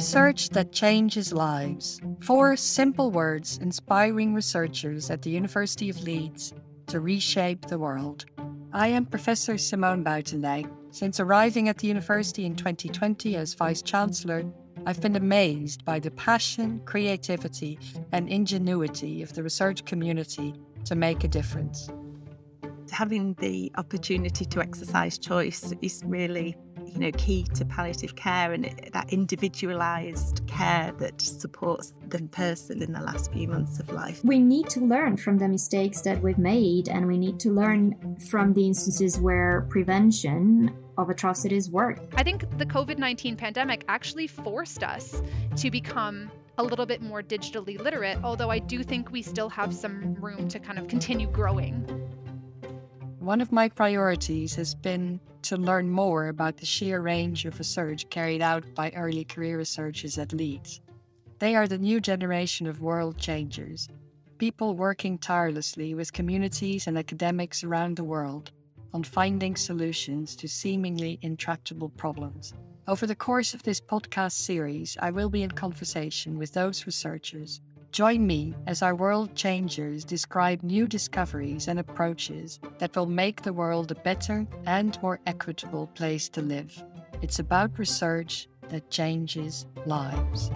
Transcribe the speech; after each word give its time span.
Research 0.00 0.48
that 0.56 0.72
changes 0.72 1.30
lives. 1.30 2.00
Four 2.22 2.56
simple 2.56 3.10
words 3.10 3.58
inspiring 3.58 4.32
researchers 4.32 5.10
at 5.10 5.20
the 5.20 5.28
University 5.28 5.90
of 5.90 6.02
Leeds 6.02 6.54
to 6.86 7.00
reshape 7.00 7.66
the 7.66 7.78
world. 7.78 8.24
I 8.72 8.88
am 8.88 9.04
Professor 9.04 9.58
Simone 9.58 10.02
Buitendijk. 10.02 10.70
Since 10.90 11.20
arriving 11.20 11.68
at 11.68 11.76
the 11.76 11.86
university 11.86 12.46
in 12.46 12.56
2020 12.56 13.36
as 13.36 13.52
Vice 13.52 13.82
Chancellor, 13.82 14.42
I've 14.86 15.02
been 15.02 15.16
amazed 15.16 15.84
by 15.84 15.98
the 15.98 16.12
passion, 16.12 16.80
creativity, 16.86 17.78
and 18.10 18.26
ingenuity 18.26 19.22
of 19.22 19.34
the 19.34 19.42
research 19.42 19.84
community 19.84 20.54
to 20.86 20.94
make 20.94 21.24
a 21.24 21.28
difference. 21.28 21.90
Having 22.90 23.34
the 23.34 23.70
opportunity 23.76 24.46
to 24.46 24.60
exercise 24.60 25.18
choice 25.18 25.74
is 25.82 26.02
really 26.06 26.56
you 26.92 26.98
know, 26.98 27.10
key 27.12 27.44
to 27.54 27.64
palliative 27.64 28.16
care 28.16 28.52
and 28.52 28.64
that 28.92 29.12
individualized 29.12 30.46
care 30.46 30.92
that 30.98 31.20
supports 31.20 31.94
the 32.08 32.20
person 32.28 32.82
in 32.82 32.92
the 32.92 33.00
last 33.00 33.32
few 33.32 33.48
months 33.48 33.78
of 33.78 33.90
life. 33.92 34.20
We 34.24 34.38
need 34.38 34.68
to 34.70 34.80
learn 34.80 35.16
from 35.16 35.38
the 35.38 35.48
mistakes 35.48 36.00
that 36.02 36.20
we've 36.20 36.38
made 36.38 36.88
and 36.88 37.06
we 37.06 37.18
need 37.18 37.38
to 37.40 37.50
learn 37.50 38.16
from 38.28 38.52
the 38.52 38.66
instances 38.66 39.18
where 39.18 39.66
prevention 39.70 40.74
of 40.98 41.08
atrocities 41.08 41.70
work. 41.70 42.00
I 42.16 42.22
think 42.22 42.58
the 42.58 42.66
COVID 42.66 42.98
19 42.98 43.36
pandemic 43.36 43.84
actually 43.88 44.26
forced 44.26 44.82
us 44.82 45.22
to 45.56 45.70
become 45.70 46.30
a 46.58 46.62
little 46.62 46.86
bit 46.86 47.00
more 47.00 47.22
digitally 47.22 47.80
literate, 47.80 48.18
although 48.22 48.50
I 48.50 48.58
do 48.58 48.82
think 48.82 49.10
we 49.10 49.22
still 49.22 49.48
have 49.48 49.74
some 49.74 50.14
room 50.14 50.48
to 50.48 50.58
kind 50.58 50.78
of 50.78 50.88
continue 50.88 51.26
growing. 51.26 51.74
One 53.18 53.40
of 53.40 53.50
my 53.52 53.68
priorities 53.68 54.54
has 54.56 54.74
been 54.74 55.20
to 55.42 55.56
learn 55.56 55.90
more 55.90 56.28
about 56.28 56.56
the 56.56 56.66
sheer 56.66 57.00
range 57.00 57.44
of 57.44 57.58
research 57.58 58.08
carried 58.10 58.42
out 58.42 58.64
by 58.74 58.90
early 58.96 59.24
career 59.24 59.58
researchers 59.58 60.18
at 60.18 60.32
Leeds. 60.32 60.80
They 61.38 61.56
are 61.56 61.66
the 61.66 61.78
new 61.78 62.00
generation 62.00 62.66
of 62.66 62.80
world 62.80 63.18
changers, 63.18 63.88
people 64.38 64.74
working 64.74 65.18
tirelessly 65.18 65.94
with 65.94 66.12
communities 66.12 66.86
and 66.86 66.98
academics 66.98 67.64
around 67.64 67.96
the 67.96 68.04
world 68.04 68.50
on 68.92 69.02
finding 69.02 69.56
solutions 69.56 70.34
to 70.36 70.48
seemingly 70.48 71.18
intractable 71.22 71.90
problems. 71.90 72.54
Over 72.88 73.06
the 73.06 73.14
course 73.14 73.54
of 73.54 73.62
this 73.62 73.80
podcast 73.80 74.32
series, 74.32 74.96
I 75.00 75.10
will 75.10 75.30
be 75.30 75.42
in 75.42 75.50
conversation 75.50 76.38
with 76.38 76.52
those 76.52 76.86
researchers 76.86 77.60
Join 77.92 78.24
me 78.24 78.54
as 78.68 78.82
our 78.82 78.94
world 78.94 79.34
changers 79.34 80.04
describe 80.04 80.62
new 80.62 80.86
discoveries 80.86 81.66
and 81.66 81.80
approaches 81.80 82.60
that 82.78 82.94
will 82.94 83.06
make 83.06 83.42
the 83.42 83.52
world 83.52 83.90
a 83.90 83.96
better 83.96 84.46
and 84.64 84.96
more 85.02 85.18
equitable 85.26 85.88
place 85.88 86.28
to 86.28 86.40
live. 86.40 86.84
It's 87.20 87.40
about 87.40 87.80
research 87.80 88.46
that 88.68 88.90
changes 88.90 89.66
lives. 89.86 90.52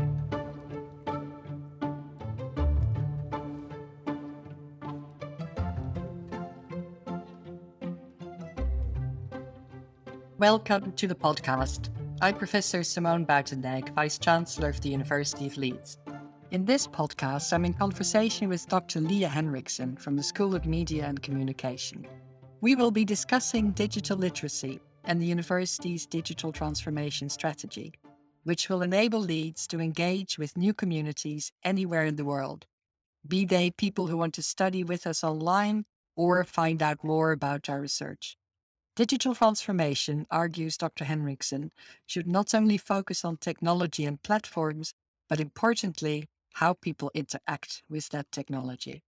Welcome 10.38 10.92
to 10.92 11.08
the 11.08 11.16
podcast. 11.16 11.88
I'm 12.20 12.36
Professor 12.36 12.84
Simone 12.84 13.27
Buitendijk, 13.27 13.92
Vice 13.92 14.18
Chancellor 14.18 14.68
of 14.68 14.80
the 14.82 14.90
University 14.90 15.48
of 15.48 15.56
Leeds. 15.56 15.98
In 16.50 16.64
this 16.64 16.86
podcast, 16.86 17.52
I'm 17.52 17.64
in 17.64 17.72
conversation 17.72 18.48
with 18.48 18.68
Dr. 18.68 19.00
Leah 19.00 19.28
Henrickson 19.28 19.98
from 19.98 20.14
the 20.14 20.22
School 20.22 20.54
of 20.54 20.66
Media 20.66 21.06
and 21.06 21.20
Communication. 21.20 22.06
We 22.60 22.74
will 22.74 22.90
be 22.90 23.04
discussing 23.04 23.72
digital 23.72 24.18
literacy 24.18 24.80
and 25.04 25.20
the 25.20 25.26
university's 25.26 26.06
digital 26.06 26.52
transformation 26.52 27.28
strategy, 27.28 27.94
which 28.44 28.68
will 28.68 28.82
enable 28.82 29.20
Leeds 29.20 29.66
to 29.68 29.80
engage 29.80 30.38
with 30.38 30.56
new 30.56 30.74
communities 30.74 31.50
anywhere 31.64 32.04
in 32.04 32.16
the 32.16 32.24
world, 32.24 32.66
be 33.26 33.44
they 33.44 33.70
people 33.70 34.06
who 34.06 34.18
want 34.18 34.34
to 34.34 34.42
study 34.42 34.84
with 34.84 35.06
us 35.06 35.24
online 35.24 35.86
or 36.14 36.44
find 36.44 36.83
out 36.83 37.02
more 37.02 37.33
about 37.33 37.68
our 37.68 37.80
research. 37.80 38.36
Digital 38.94 39.34
transformation, 39.34 40.27
argues 40.30 40.77
Dr. 40.77 41.06
Henrickson, 41.06 41.70
should 42.06 42.28
not 42.28 42.54
only 42.54 42.77
focus 42.78 43.24
on 43.24 43.38
technology 43.38 44.04
and 44.04 44.22
platforms, 44.22 44.94
but 45.28 45.40
importantly, 45.40 46.28
how 46.54 46.74
people 46.74 47.10
interact 47.14 47.82
with 47.88 48.08
that 48.10 48.30
technology. 48.32 49.02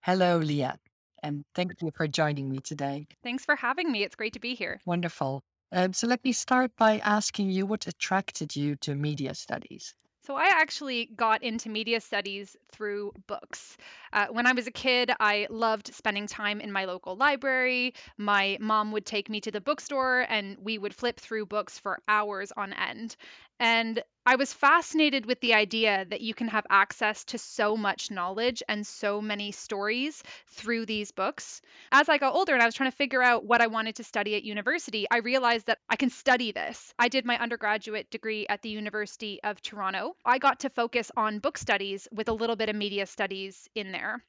Hello, 0.00 0.38
Leah, 0.38 0.78
and 1.22 1.44
thank 1.54 1.82
you 1.82 1.90
for 1.94 2.06
joining 2.06 2.48
me 2.48 2.58
today. 2.58 3.06
Thanks 3.22 3.44
for 3.44 3.56
having 3.56 3.90
me. 3.90 4.04
It's 4.04 4.14
great 4.14 4.32
to 4.34 4.40
be 4.40 4.54
here. 4.54 4.80
Wonderful. 4.86 5.42
Um, 5.72 5.92
so 5.92 6.06
let 6.06 6.24
me 6.24 6.32
start 6.32 6.70
by 6.78 6.98
asking 6.98 7.50
you 7.50 7.66
what 7.66 7.86
attracted 7.86 8.54
you 8.54 8.76
to 8.76 8.94
media 8.94 9.34
studies? 9.34 9.94
So, 10.22 10.34
I 10.34 10.46
actually 10.46 11.06
got 11.14 11.44
into 11.44 11.68
media 11.68 12.00
studies 12.00 12.56
through 12.72 13.12
books. 13.28 13.76
Uh, 14.12 14.26
when 14.32 14.44
I 14.44 14.54
was 14.54 14.66
a 14.66 14.72
kid, 14.72 15.12
I 15.20 15.46
loved 15.50 15.94
spending 15.94 16.26
time 16.26 16.60
in 16.60 16.72
my 16.72 16.84
local 16.84 17.14
library. 17.14 17.94
My 18.18 18.58
mom 18.60 18.90
would 18.90 19.06
take 19.06 19.30
me 19.30 19.40
to 19.42 19.52
the 19.52 19.60
bookstore 19.60 20.26
and 20.28 20.56
we 20.58 20.78
would 20.78 20.96
flip 20.96 21.20
through 21.20 21.46
books 21.46 21.78
for 21.78 22.00
hours 22.08 22.50
on 22.56 22.72
end. 22.72 23.14
And 23.58 24.02
I 24.28 24.34
was 24.34 24.52
fascinated 24.52 25.24
with 25.24 25.40
the 25.40 25.54
idea 25.54 26.04
that 26.10 26.20
you 26.20 26.34
can 26.34 26.48
have 26.48 26.66
access 26.68 27.24
to 27.26 27.38
so 27.38 27.76
much 27.76 28.10
knowledge 28.10 28.62
and 28.68 28.84
so 28.84 29.20
many 29.20 29.52
stories 29.52 30.22
through 30.48 30.84
these 30.84 31.12
books. 31.12 31.62
As 31.92 32.08
I 32.08 32.18
got 32.18 32.34
older 32.34 32.52
and 32.52 32.60
I 32.60 32.66
was 32.66 32.74
trying 32.74 32.90
to 32.90 32.96
figure 32.96 33.22
out 33.22 33.44
what 33.44 33.60
I 33.60 33.68
wanted 33.68 33.94
to 33.96 34.04
study 34.04 34.34
at 34.34 34.42
university, 34.42 35.06
I 35.10 35.18
realized 35.18 35.66
that 35.66 35.78
I 35.88 35.94
can 35.94 36.10
study 36.10 36.50
this. 36.50 36.92
I 36.98 37.08
did 37.08 37.24
my 37.24 37.38
undergraduate 37.38 38.10
degree 38.10 38.48
at 38.48 38.62
the 38.62 38.68
University 38.68 39.40
of 39.44 39.62
Toronto. 39.62 40.16
I 40.24 40.38
got 40.38 40.60
to 40.60 40.70
focus 40.70 41.12
on 41.16 41.38
book 41.38 41.56
studies 41.56 42.08
with 42.12 42.28
a 42.28 42.34
little 42.34 42.56
bit 42.56 42.68
of 42.68 42.74
media 42.74 43.06
studies 43.06 43.68
in 43.76 43.92
there. 43.92 44.24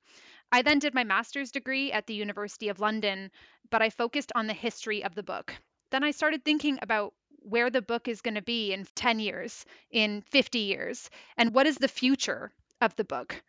I 0.52 0.62
then 0.62 0.78
did 0.78 0.94
my 0.94 1.04
master's 1.04 1.52
degree 1.52 1.92
at 1.92 2.06
the 2.06 2.14
University 2.14 2.70
of 2.70 2.80
London, 2.80 3.32
but 3.72 3.82
I 3.82 3.90
focused 3.90 4.32
on 4.36 4.46
the 4.46 4.54
history 4.54 5.04
of 5.04 5.16
the 5.16 5.24
book. 5.24 5.56
Then 5.90 6.04
I 6.04 6.12
started 6.12 6.46
thinking 6.46 6.78
about 6.82 7.14
where 7.48 7.70
the 7.70 7.82
book 7.82 8.08
is 8.08 8.22
going 8.22 8.36
to 8.36 8.42
be 8.42 8.74
in 8.74 8.86
10 8.96 9.20
years, 9.20 9.66
in 9.92 10.22
50 10.22 10.60
years, 10.60 11.10
and 11.38 11.54
what 11.54 11.68
is 11.68 11.78
the 11.78 11.88
future 11.88 12.52
of 12.82 12.96
the 12.96 13.04
book. 13.04 13.42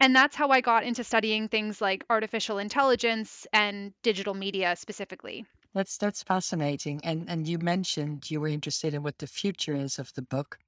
And 0.00 0.14
that's 0.14 0.36
how 0.36 0.50
I 0.50 0.60
got 0.60 0.84
into 0.84 1.02
studying 1.02 1.48
things 1.48 1.80
like 1.80 2.04
artificial 2.08 2.58
intelligence 2.58 3.46
and 3.52 3.92
digital 4.02 4.34
media 4.34 4.76
specifically. 4.76 5.44
That's 5.74 5.96
that's 5.98 6.22
fascinating. 6.22 7.00
And 7.04 7.28
and 7.28 7.46
you 7.48 7.58
mentioned 7.58 8.30
you 8.30 8.40
were 8.40 8.48
interested 8.48 8.94
in 8.94 9.02
what 9.02 9.18
the 9.18 9.26
future 9.26 9.74
is 9.74 9.98
of 9.98 10.12
the 10.14 10.22
book. 10.22 10.58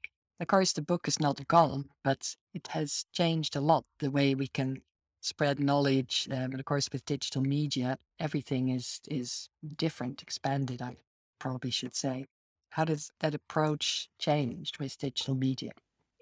Of 0.41 0.49
course, 0.49 0.73
the 0.73 0.83
book 0.83 1.07
is 1.07 1.21
not 1.21 1.47
gone, 1.49 1.91
but 2.03 2.35
it 2.55 2.69
has 2.69 3.05
changed 3.13 3.55
a 3.55 3.61
lot 3.61 3.85
the 3.99 4.11
way 4.11 4.35
we 4.35 4.49
can 4.49 4.83
spread 5.21 5.61
knowledge. 5.61 6.27
Um, 6.31 6.53
and 6.53 6.61
of 6.61 6.65
course, 6.65 6.89
with 6.93 7.05
digital 7.05 7.43
media, 7.43 7.99
everything 8.19 8.69
is 8.69 9.01
is 9.09 9.49
different, 9.77 10.23
expanded. 10.23 10.83
I 10.83 10.97
probably 11.39 11.71
should 11.71 11.95
say. 11.95 12.27
How 12.71 12.85
does 12.85 13.13
that 13.21 13.35
approach 13.35 14.09
change 14.19 14.79
with 14.79 14.99
digital 14.99 15.35
media? 15.35 15.73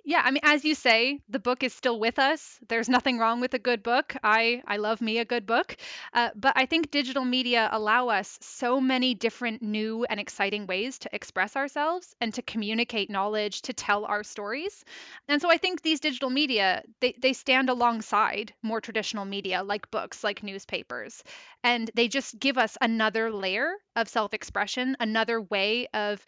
Yeah, 0.08 0.22
I 0.24 0.30
mean, 0.30 0.41
as 0.42 0.64
you 0.64 0.74
say, 0.74 1.20
the 1.28 1.38
book 1.38 1.62
is 1.62 1.74
still 1.74 2.00
with 2.00 2.19
us. 2.19 2.58
There's 2.66 2.88
nothing 2.88 3.19
wrong 3.19 3.41
with 3.41 3.52
a 3.52 3.58
good 3.58 3.82
book. 3.82 4.16
I 4.24 4.62
I 4.66 4.78
love 4.78 5.02
me 5.02 5.19
a 5.19 5.24
good 5.26 5.44
book, 5.44 5.76
uh, 6.14 6.30
but 6.34 6.54
I 6.56 6.64
think 6.64 6.91
digital 6.91 7.26
media 7.26 7.69
allow 7.70 8.08
us 8.08 8.38
so 8.41 8.80
many 8.80 9.12
different 9.14 9.60
new 9.60 10.06
and 10.08 10.19
exciting 10.19 10.66
ways 10.66 10.98
to 11.00 11.10
express 11.12 11.56
ourselves 11.56 12.16
and 12.22 12.32
to 12.32 12.41
communicate 12.42 13.10
knowledge, 13.10 13.60
to 13.62 13.74
tell 13.74 14.06
our 14.06 14.24
stories. 14.24 14.82
And 15.28 15.42
so 15.42 15.50
I 15.50 15.58
think 15.58 15.82
these 15.82 16.00
digital 16.00 16.30
media 16.30 16.82
they 17.00 17.12
they 17.19 17.34
stand 17.34 17.69
alongside 17.69 18.54
more 18.62 18.80
traditional 18.80 19.26
media 19.26 19.62
like 19.62 19.90
books, 19.90 20.25
like 20.25 20.42
newspapers, 20.42 21.22
and 21.62 21.90
they 21.94 22.08
just 22.08 22.38
give 22.38 22.56
us 22.56 22.78
another 22.80 23.30
layer 23.30 23.75
of 23.94 24.08
self-expression, 24.08 24.96
another 25.00 25.42
way 25.42 25.86
of 25.92 26.25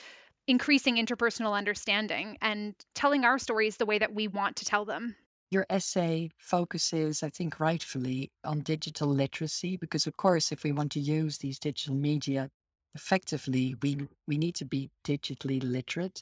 increasing 0.50 0.96
interpersonal 0.96 1.56
understanding 1.56 2.36
and 2.42 2.74
telling 2.92 3.24
our 3.24 3.38
stories 3.38 3.76
the 3.76 3.86
way 3.86 3.98
that 3.98 4.12
we 4.12 4.26
want 4.26 4.56
to 4.56 4.64
tell 4.64 4.84
them. 4.84 5.14
Your 5.48 5.64
essay 5.70 6.30
focuses, 6.38 7.22
I 7.22 7.30
think, 7.30 7.60
rightfully 7.60 8.32
on 8.44 8.60
digital 8.60 9.06
literacy, 9.06 9.76
because, 9.76 10.08
of 10.08 10.16
course, 10.16 10.50
if 10.50 10.64
we 10.64 10.72
want 10.72 10.90
to 10.92 11.00
use 11.00 11.38
these 11.38 11.60
digital 11.60 11.94
media 11.94 12.50
effectively, 12.96 13.76
we, 13.80 14.08
we 14.26 14.38
need 14.38 14.56
to 14.56 14.64
be 14.64 14.90
digitally 15.04 15.62
literate. 15.62 16.20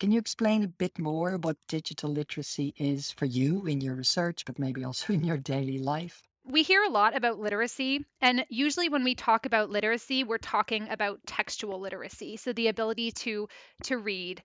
Can 0.00 0.10
you 0.10 0.18
explain 0.18 0.64
a 0.64 0.68
bit 0.68 0.98
more 0.98 1.36
what 1.36 1.56
digital 1.68 2.10
literacy 2.10 2.74
is 2.76 3.12
for 3.12 3.26
you 3.26 3.66
in 3.66 3.80
your 3.80 3.94
research, 3.94 4.44
but 4.44 4.58
maybe 4.58 4.82
also 4.82 5.12
in 5.12 5.22
your 5.22 5.38
daily 5.38 5.78
life? 5.78 6.24
We 6.44 6.62
hear 6.62 6.82
a 6.82 6.90
lot 6.90 7.16
about 7.16 7.38
literacy, 7.38 8.04
and 8.20 8.44
usually 8.48 8.88
when 8.88 9.04
we 9.04 9.14
talk 9.14 9.46
about 9.46 9.70
literacy, 9.70 10.24
we're 10.24 10.38
talking 10.38 10.88
about 10.88 11.20
textual 11.26 11.80
literacy, 11.80 12.36
so 12.36 12.52
the 12.52 12.68
ability 12.68 13.12
to 13.12 13.48
to 13.84 13.98
read. 13.98 14.42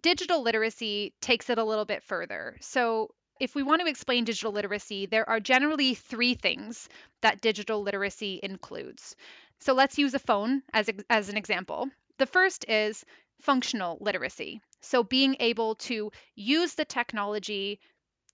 Digital 0.00 0.42
literacy 0.42 1.14
takes 1.20 1.50
it 1.50 1.58
a 1.58 1.64
little 1.64 1.84
bit 1.84 2.02
further. 2.02 2.56
So 2.60 3.10
if 3.40 3.54
we 3.54 3.62
want 3.62 3.80
to 3.80 3.88
explain 3.88 4.24
digital 4.24 4.52
literacy, 4.52 5.06
there 5.06 5.28
are 5.28 5.40
generally 5.40 5.94
three 5.94 6.34
things 6.34 6.88
that 7.20 7.40
digital 7.40 7.82
literacy 7.82 8.40
includes. 8.42 9.14
So 9.60 9.74
let's 9.74 9.98
use 9.98 10.14
a 10.14 10.18
phone 10.18 10.62
as, 10.72 10.90
as 11.08 11.28
an 11.28 11.36
example. 11.36 11.88
The 12.18 12.26
first 12.26 12.64
is 12.68 13.04
functional 13.40 13.98
literacy. 14.00 14.60
So 14.80 15.02
being 15.04 15.36
able 15.40 15.76
to 15.76 16.10
use 16.34 16.74
the 16.74 16.84
technology 16.84 17.80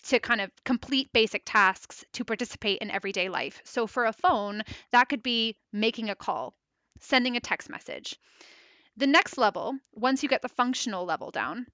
to 0.04 0.18
kind 0.20 0.40
of 0.40 0.50
complete 0.64 1.12
basic 1.12 1.42
tasks 1.44 2.04
to 2.12 2.24
participate 2.24 2.78
in 2.78 2.90
everyday 2.90 3.28
life. 3.28 3.60
So 3.64 3.86
for 3.86 4.06
a 4.06 4.12
phone, 4.12 4.62
that 4.92 5.08
could 5.08 5.22
be 5.22 5.56
making 5.72 6.10
a 6.10 6.14
call, 6.14 6.54
sending 7.00 7.36
a 7.36 7.40
text 7.40 7.70
message. 7.70 8.18
The 8.96 9.06
next 9.06 9.38
level, 9.38 9.76
once 9.92 10.22
you 10.22 10.28
get 10.28 10.42
the 10.42 10.48
functional 10.48 11.04
level 11.04 11.30
down, 11.30 11.66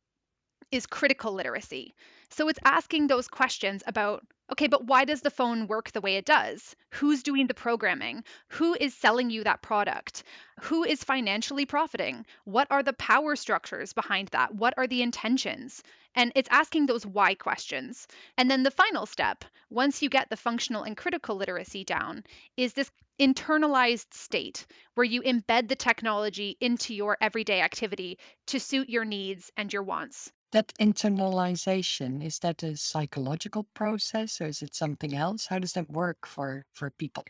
is 0.70 0.86
critical 0.86 1.32
literacy. 1.32 1.94
So 2.30 2.48
it's 2.48 2.58
asking 2.64 3.06
those 3.06 3.28
questions 3.28 3.82
about 3.86 4.24
okay, 4.52 4.66
but 4.66 4.84
why 4.84 5.04
does 5.04 5.20
the 5.20 5.30
phone 5.30 5.68
work 5.68 5.92
the 5.92 6.00
way 6.00 6.16
it 6.16 6.24
does? 6.24 6.74
Who's 6.90 7.22
doing 7.22 7.46
the 7.46 7.54
programming? 7.54 8.24
Who 8.48 8.76
is 8.78 8.94
selling 8.94 9.30
you 9.30 9.44
that 9.44 9.62
product? 9.62 10.24
Who 10.62 10.82
is 10.82 11.04
financially 11.04 11.66
profiting? 11.66 12.26
What 12.44 12.66
are 12.70 12.82
the 12.82 12.92
power 12.92 13.36
structures 13.36 13.92
behind 13.92 14.28
that? 14.28 14.54
What 14.54 14.74
are 14.76 14.88
the 14.88 15.02
intentions? 15.02 15.82
And 16.14 16.32
it's 16.34 16.48
asking 16.50 16.86
those 16.86 17.06
why 17.06 17.34
questions. 17.34 18.08
And 18.36 18.50
then 18.50 18.64
the 18.64 18.72
final 18.72 19.06
step, 19.06 19.44
once 19.70 20.02
you 20.02 20.08
get 20.08 20.30
the 20.30 20.36
functional 20.36 20.82
and 20.82 20.96
critical 20.96 21.36
literacy 21.36 21.84
down, 21.84 22.24
is 22.56 22.72
this 22.72 22.90
internalized 23.20 24.14
state 24.14 24.66
where 24.94 25.04
you 25.04 25.20
embed 25.22 25.68
the 25.68 25.76
technology 25.76 26.56
into 26.60 26.94
your 26.94 27.18
everyday 27.20 27.60
activity 27.60 28.18
to 28.46 28.58
suit 28.58 28.88
your 28.88 29.04
needs 29.04 29.52
and 29.56 29.72
your 29.72 29.82
wants. 29.82 30.32
That 30.52 30.72
internalization, 30.80 32.24
is 32.24 32.40
that 32.40 32.62
a 32.62 32.76
psychological 32.76 33.64
process 33.74 34.40
or 34.40 34.46
is 34.46 34.62
it 34.62 34.74
something 34.74 35.14
else? 35.14 35.46
How 35.46 35.58
does 35.58 35.74
that 35.74 35.90
work 35.90 36.26
for 36.26 36.64
for 36.72 36.90
people? 36.90 37.24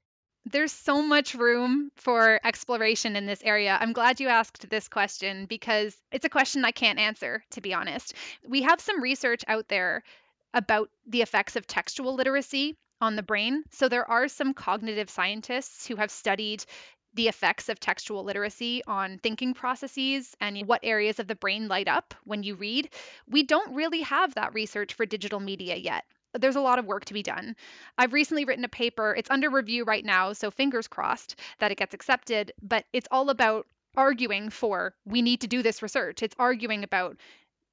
There's 0.47 0.73
so 0.73 1.03
much 1.03 1.35
room 1.35 1.91
for 1.97 2.41
exploration 2.43 3.15
in 3.15 3.27
this 3.27 3.43
area. 3.45 3.77
I'm 3.79 3.93
glad 3.93 4.21
you 4.21 4.29
asked 4.29 4.71
this 4.71 4.89
question 4.89 5.45
because 5.45 5.95
it's 6.11 6.25
a 6.25 6.31
question 6.31 6.65
I 6.65 6.71
can't 6.71 6.99
answer, 6.99 7.45
to 7.51 7.61
be 7.61 7.75
honest. 7.75 8.15
We 8.49 8.63
have 8.63 8.81
some 8.81 9.03
research 9.03 9.45
out 9.47 9.69
there 9.69 10.03
about 10.55 10.89
the 11.07 11.21
effects 11.21 11.57
of 11.57 11.67
textual 11.67 12.15
literacy 12.15 12.77
on 13.03 13.17
the 13.17 13.23
brain. 13.23 13.65
So 13.71 13.89
there 13.89 14.09
are 14.11 14.29
some 14.29 14.55
cognitive 14.55 15.11
scientists 15.11 15.87
who 15.87 15.97
have 15.97 16.11
studied 16.11 16.65
the 17.15 17.29
effects 17.29 17.69
of 17.69 17.81
textual 17.81 18.25
literacy 18.25 18.83
on 18.87 19.19
thinking 19.19 19.55
processes 19.55 20.37
and 20.41 20.67
what 20.67 20.81
areas 20.83 21.19
of 21.19 21.27
the 21.27 21.35
brain 21.35 21.69
light 21.69 21.89
up 21.89 22.15
when 22.25 22.43
you 22.43 22.55
read. 22.55 22.89
We 23.29 23.43
don't 23.43 23.75
really 23.75 24.03
have 24.03 24.35
that 24.35 24.55
research 24.55 24.95
for 24.95 25.07
digital 25.07 25.41
media 25.41 25.77
yet. 25.77 26.05
There's 26.39 26.57
a 26.57 26.61
lot 26.61 26.79
of 26.79 26.87
work 26.87 27.07
to 27.07 27.15
be 27.15 27.25
done. 27.25 27.57
I've 27.99 28.12
recently 28.12 28.45
written 28.45 28.65
a 28.65 28.69
paper, 28.69 29.15
it's 29.17 29.31
under 29.31 29.51
review 29.51 29.85
right 29.85 30.05
now, 30.05 30.33
so 30.33 30.51
fingers 30.51 30.87
crossed 30.87 31.37
that 31.59 31.73
it 31.73 31.79
gets 31.79 31.95
accepted, 31.95 32.53
but 32.62 32.85
it's 32.93 33.09
all 33.11 33.31
about 33.31 33.67
arguing 33.97 34.51
for 34.51 34.95
we 35.05 35.23
need 35.23 35.41
to 35.41 35.49
do 35.49 35.62
this 35.62 35.83
research. 35.83 36.23
It's 36.23 36.37
arguing 36.39 36.85
about 36.85 37.17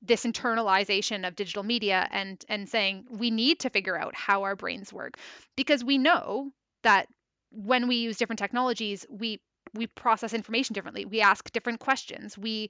this 0.01 0.25
internalization 0.25 1.27
of 1.27 1.35
digital 1.35 1.63
media 1.63 2.07
and 2.11 2.43
and 2.49 2.69
saying 2.69 3.05
we 3.09 3.31
need 3.31 3.59
to 3.59 3.69
figure 3.69 3.97
out 3.97 4.15
how 4.15 4.43
our 4.43 4.55
brains 4.55 4.93
work 4.93 5.17
because 5.55 5.83
we 5.83 5.97
know 5.97 6.51
that 6.83 7.07
when 7.51 7.87
we 7.87 7.95
use 7.95 8.17
different 8.17 8.39
technologies, 8.39 9.05
we 9.09 9.39
we 9.73 9.87
process 9.87 10.33
information 10.33 10.73
differently. 10.73 11.05
We 11.05 11.21
ask 11.21 11.51
different 11.51 11.79
questions. 11.79 12.37
We 12.37 12.69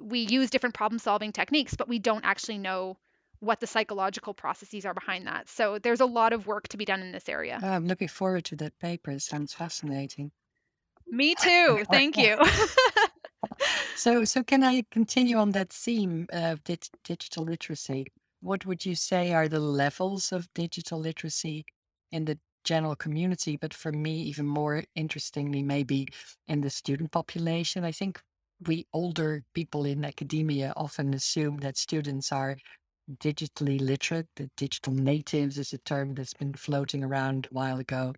we 0.00 0.20
use 0.20 0.50
different 0.50 0.74
problem 0.74 0.98
solving 0.98 1.32
techniques, 1.32 1.74
but 1.74 1.88
we 1.88 1.98
don't 1.98 2.24
actually 2.24 2.58
know 2.58 2.96
what 3.40 3.60
the 3.60 3.66
psychological 3.66 4.34
processes 4.34 4.84
are 4.84 4.94
behind 4.94 5.26
that. 5.26 5.48
So 5.48 5.78
there's 5.78 6.00
a 6.00 6.06
lot 6.06 6.32
of 6.32 6.46
work 6.46 6.68
to 6.68 6.76
be 6.76 6.84
done 6.84 7.00
in 7.00 7.12
this 7.12 7.28
area. 7.28 7.58
Oh, 7.62 7.68
I'm 7.68 7.86
looking 7.86 8.08
forward 8.08 8.44
to 8.46 8.56
that 8.56 8.78
paper. 8.78 9.10
It 9.10 9.22
sounds 9.22 9.54
fascinating. 9.54 10.30
Me 11.08 11.34
too. 11.34 11.84
Thank 11.90 12.16
you. 12.16 12.38
so, 13.96 14.24
so 14.24 14.42
can 14.42 14.62
I 14.62 14.84
continue 14.90 15.36
on 15.38 15.52
that 15.52 15.72
theme 15.72 16.26
of 16.32 16.62
digital 16.64 17.44
literacy? 17.44 18.06
What 18.40 18.66
would 18.66 18.84
you 18.84 18.94
say 18.94 19.32
are 19.32 19.48
the 19.48 19.60
levels 19.60 20.32
of 20.32 20.52
digital 20.54 20.98
literacy 20.98 21.64
in 22.12 22.26
the 22.26 22.38
general 22.64 22.96
community, 22.96 23.56
but 23.56 23.74
for 23.74 23.92
me, 23.92 24.22
even 24.22 24.46
more 24.46 24.84
interestingly, 24.94 25.62
maybe 25.62 26.08
in 26.48 26.60
the 26.60 26.70
student 26.70 27.10
population. 27.10 27.84
I 27.84 27.92
think 27.92 28.20
we 28.66 28.86
older 28.92 29.42
people 29.54 29.84
in 29.84 30.04
academia 30.04 30.72
often 30.76 31.14
assume 31.14 31.58
that 31.58 31.76
students 31.76 32.32
are 32.32 32.56
digitally 33.18 33.80
literate, 33.80 34.28
the 34.36 34.50
digital 34.56 34.92
natives 34.92 35.58
is 35.58 35.72
a 35.72 35.78
term 35.78 36.14
that's 36.14 36.34
been 36.34 36.54
floating 36.54 37.02
around 37.02 37.46
a 37.50 37.54
while 37.54 37.78
ago. 37.78 38.14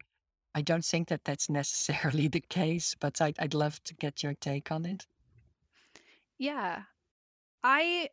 I 0.55 0.62
don't 0.62 0.85
think 0.85 1.09
that 1.09 1.25
that's 1.25 1.49
necessarily 1.49 2.29
the 2.37 2.41
case, 2.41 2.94
but 2.99 3.21
I'd, 3.21 3.39
I'd 3.39 3.55
love 3.55 3.83
to 3.85 3.94
get 3.94 4.23
your 4.23 4.35
take 4.35 4.71
on 4.71 4.85
it. 4.85 5.06
Yeah. 6.39 6.83
I 7.62 8.09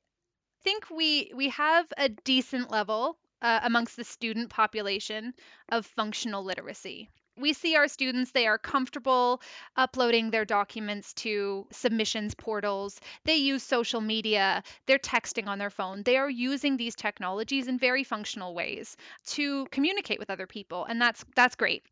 think 0.64 0.90
we 0.90 1.32
we 1.36 1.50
have 1.50 1.88
a 1.98 2.10
decent 2.10 2.70
level 2.70 3.18
uh, 3.42 3.60
amongst 3.64 3.96
the 3.96 4.04
student 4.04 4.50
population 4.50 5.34
of 5.70 5.86
functional 5.86 6.44
literacy. 6.44 7.10
We 7.38 7.54
see 7.54 7.78
our 7.78 7.88
students, 7.88 8.32
they 8.32 8.48
are 8.48 8.58
comfortable 8.58 9.42
uploading 9.78 10.30
their 10.30 10.44
documents 10.44 11.14
to 11.14 11.66
submissions 11.72 12.36
portals. 12.36 13.00
They 13.24 13.38
use 13.38 13.64
social 13.64 14.02
media. 14.02 14.62
They're 14.88 15.00
texting 15.00 15.48
on 15.48 15.58
their 15.58 15.70
phone. 15.70 16.04
They 16.04 16.18
are 16.18 16.30
using 16.30 16.76
these 16.76 16.96
technologies 16.96 17.70
in 17.70 17.80
very 17.80 18.04
functional 18.04 18.54
ways 18.54 18.98
to 19.28 19.68
communicate 19.68 20.20
with 20.20 20.30
other 20.30 20.48
people, 20.48 20.84
and 20.84 21.02
that's 21.02 21.24
that's 21.34 21.56
great. 21.56 21.86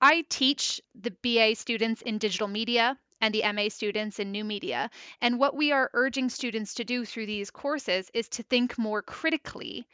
I 0.00 0.24
teach 0.28 0.80
the 0.96 1.12
BA 1.22 1.54
students 1.54 2.02
in 2.02 2.18
digital 2.18 2.48
media 2.48 2.98
and 3.20 3.32
the 3.32 3.44
MA 3.52 3.68
students 3.68 4.18
in 4.18 4.32
new 4.32 4.44
media. 4.44 4.90
And 5.20 5.38
what 5.38 5.54
we 5.54 5.70
are 5.70 5.90
urging 5.94 6.28
students 6.28 6.74
to 6.74 6.84
do 6.84 7.04
through 7.04 7.26
these 7.26 7.52
courses 7.52 8.10
is 8.12 8.28
to 8.30 8.42
think 8.42 8.76
more 8.76 9.00
critically 9.00 9.86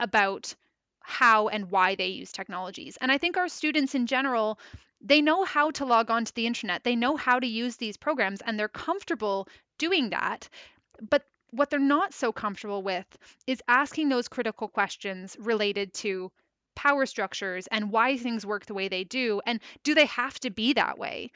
about 0.00 0.54
how 1.00 1.48
and 1.48 1.70
why 1.70 1.94
they 1.94 2.08
use 2.08 2.32
technologies. 2.32 2.98
And 3.00 3.12
I 3.12 3.18
think 3.18 3.36
our 3.36 3.48
students 3.48 3.94
in 3.94 4.06
general, 4.06 4.58
they 5.00 5.20
know 5.20 5.44
how 5.44 5.70
to 5.72 5.84
log 5.84 6.10
on 6.10 6.24
to 6.24 6.34
the 6.34 6.46
internet, 6.46 6.84
they 6.84 6.96
know 6.96 7.16
how 7.16 7.38
to 7.38 7.46
use 7.46 7.76
these 7.76 7.96
programs, 7.96 8.40
and 8.40 8.58
they're 8.58 8.68
comfortable 8.68 9.48
doing 9.78 10.10
that. 10.10 10.48
But 11.10 11.24
what 11.50 11.70
they're 11.70 11.78
not 11.78 12.12
so 12.12 12.32
comfortable 12.32 12.82
with 12.82 13.06
is 13.46 13.62
asking 13.68 14.08
those 14.08 14.28
critical 14.28 14.68
questions 14.68 15.36
related 15.38 15.94
to 15.94 16.30
power 16.74 17.06
structures 17.06 17.66
and 17.68 17.90
why 17.90 18.16
things 18.16 18.44
work 18.44 18.66
the 18.66 18.74
way 18.74 18.88
they 18.88 19.04
do 19.04 19.40
and 19.46 19.60
do 19.82 19.94
they 19.94 20.04
have 20.06 20.38
to 20.38 20.50
be 20.50 20.74
that 20.74 20.98
way 20.98 21.30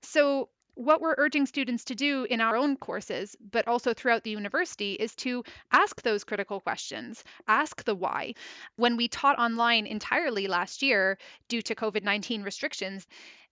so 0.00 0.48
what 0.76 1.00
we're 1.00 1.14
urging 1.18 1.46
students 1.46 1.84
to 1.84 1.94
do 1.94 2.24
in 2.24 2.40
our 2.40 2.56
own 2.56 2.76
courses, 2.76 3.34
but 3.50 3.66
also 3.66 3.92
throughout 3.92 4.22
the 4.22 4.30
university, 4.30 4.92
is 4.92 5.14
to 5.16 5.42
ask 5.72 6.02
those 6.02 6.22
critical 6.22 6.60
questions, 6.60 7.24
ask 7.48 7.82
the 7.84 7.94
why. 7.94 8.34
When 8.76 8.96
we 8.96 9.08
taught 9.08 9.38
online 9.38 9.86
entirely 9.86 10.46
last 10.46 10.82
year 10.82 11.18
due 11.48 11.62
to 11.62 11.74
COVID 11.74 12.04
19 12.04 12.42
restrictions, 12.42 13.06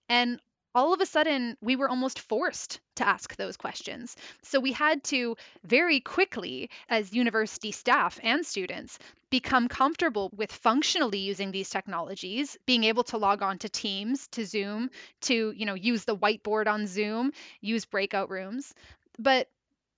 and 0.09 0.38
all 0.75 0.93
of 0.93 1.00
a 1.00 1.07
sudden 1.07 1.57
we 1.61 1.76
were 1.76 1.88
almost 1.88 2.21
forced 2.21 2.81
to 2.97 3.07
ask 3.07 3.37
those 3.37 3.57
questions. 3.57 4.16
So 4.43 4.61
we 4.61 4.73
had 4.73 5.02
to 5.04 5.37
very 5.64 6.00
quickly, 6.00 6.71
as 6.88 7.12
university 7.12 7.73
staff 7.73 8.19
and 8.23 8.45
students, 8.45 8.99
become 9.31 9.69
comfortable 9.69 10.31
with 10.37 10.52
functionally 10.52 11.19
using 11.19 11.50
these 11.50 11.71
technologies, 11.71 12.57
being 12.66 12.85
able 12.85 13.04
to 13.04 13.19
log 13.19 13.43
on 13.43 13.59
to 13.59 13.69
Teams, 13.69 14.28
to 14.28 14.47
Zoom, 14.47 14.90
to, 15.23 15.52
you 15.57 15.66
know, 15.66 15.75
use 15.75 16.04
the 16.04 16.16
whiteboard 16.16 16.66
on 16.66 16.87
Zoom, 16.87 17.33
use 17.61 17.85
breakout 17.85 18.31
rooms. 18.31 18.75
But 19.19 19.49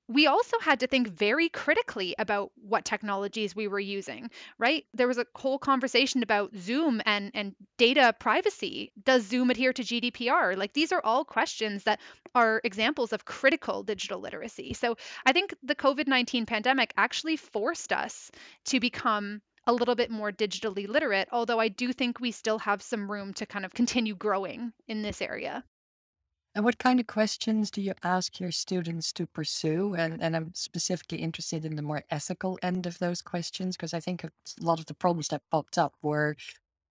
we 0.09 0.27
also 0.27 0.59
had 0.61 0.81
to 0.81 0.87
think 0.87 1.09
very 1.09 1.49
critically 1.49 2.15
about 2.19 2.53
what 2.57 2.85
technologies 2.85 3.57
we 3.57 3.67
were 3.67 3.81
using, 3.81 4.31
right? 4.59 4.85
There 4.95 5.09
was 5.09 5.19
a 5.19 5.27
whole 5.35 5.59
conversation 5.59 6.23
about 6.23 6.55
Zoom 6.57 7.03
and, 7.05 7.33
and 7.35 7.57
data 7.77 8.15
privacy. 8.19 8.93
Does 9.03 9.27
Zoom 9.27 9.51
adhere 9.51 9.73
to 9.73 9.83
GDPR? 9.83 10.57
Like 10.57 10.73
these 10.73 10.93
are 10.93 11.01
all 11.03 11.25
questions 11.25 11.85
that 11.85 12.01
are 12.35 12.61
examples 12.63 13.13
of 13.13 13.25
critical 13.25 13.83
digital 13.83 14.21
literacy. 14.21 14.75
So 14.75 14.97
I 15.25 15.33
think 15.33 15.55
the 15.63 15.75
COVID 15.75 16.07
19 16.07 16.47
pandemic 16.47 16.93
actually 16.97 17.37
forced 17.37 17.93
us 17.93 18.31
to 18.67 18.79
become 18.79 19.43
a 19.67 19.73
little 19.73 19.97
bit 19.97 20.11
more 20.11 20.31
digitally 20.31 20.87
literate, 20.87 21.29
although 21.33 21.59
I 21.59 21.69
do 21.69 21.93
think 21.93 22.21
we 22.21 22.31
still 22.31 22.59
have 22.61 22.81
some 22.83 23.11
room 23.11 23.35
to 23.35 23.47
kind 23.47 23.65
of 23.65 23.75
continue 23.75 24.15
growing 24.15 24.73
in 24.87 25.03
this 25.03 25.21
area. 25.21 25.65
And 26.57 26.65
what 26.65 26.79
kind 26.79 26.99
of 26.99 27.07
questions 27.07 27.71
do 27.71 27.83
you 27.83 27.93
ask 28.03 28.41
your 28.41 28.51
students 28.51 29.13
to 29.13 29.27
pursue? 29.27 29.93
And, 29.93 30.23
and 30.23 30.35
I'm 30.35 30.55
specifically 30.55 31.19
interested 31.19 31.67
in 31.67 31.77
the 31.77 31.83
more 31.83 32.03
ethical 32.11 32.59
end 32.63 32.87
of 32.87 32.99
those 32.99 33.21
questions, 33.21 33.77
because 33.77 33.93
I 33.93 34.01
think 34.01 34.25
a 34.25 34.31
lot 34.59 34.79
of 34.81 34.87
the 34.87 34.95
problems 34.95 35.29
that 35.29 35.43
popped 35.51 35.77
up 35.77 35.93
were 36.01 36.35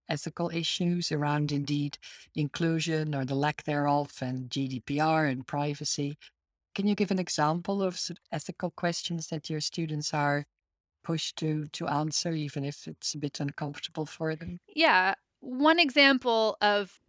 ethical 0.07 0.51
issues 0.51 1.11
around 1.11 1.51
indeed 1.51 1.97
inclusion 2.35 3.15
or 3.15 3.25
the 3.25 3.33
lack 3.33 3.63
thereof 3.63 4.11
and 4.21 4.51
GDPR 4.51 5.31
and 5.31 5.47
privacy. 5.47 6.15
Can 6.75 6.85
you 6.85 6.93
give 6.93 7.09
an 7.09 7.17
example 7.17 7.81
of 7.81 7.99
ethical 8.31 8.69
questions 8.69 9.29
that 9.29 9.49
your 9.49 9.61
students 9.61 10.13
are 10.13 10.45
pushed 11.03 11.37
to 11.37 11.65
to 11.71 11.87
answer, 11.87 12.33
even 12.33 12.63
if 12.65 12.87
it's 12.87 13.15
a 13.15 13.17
bit 13.17 13.39
uncomfortable 13.39 14.05
for 14.05 14.35
them? 14.35 14.59
Yeah. 14.67 15.15
One 15.39 15.79
example 15.79 16.55
of 16.61 16.99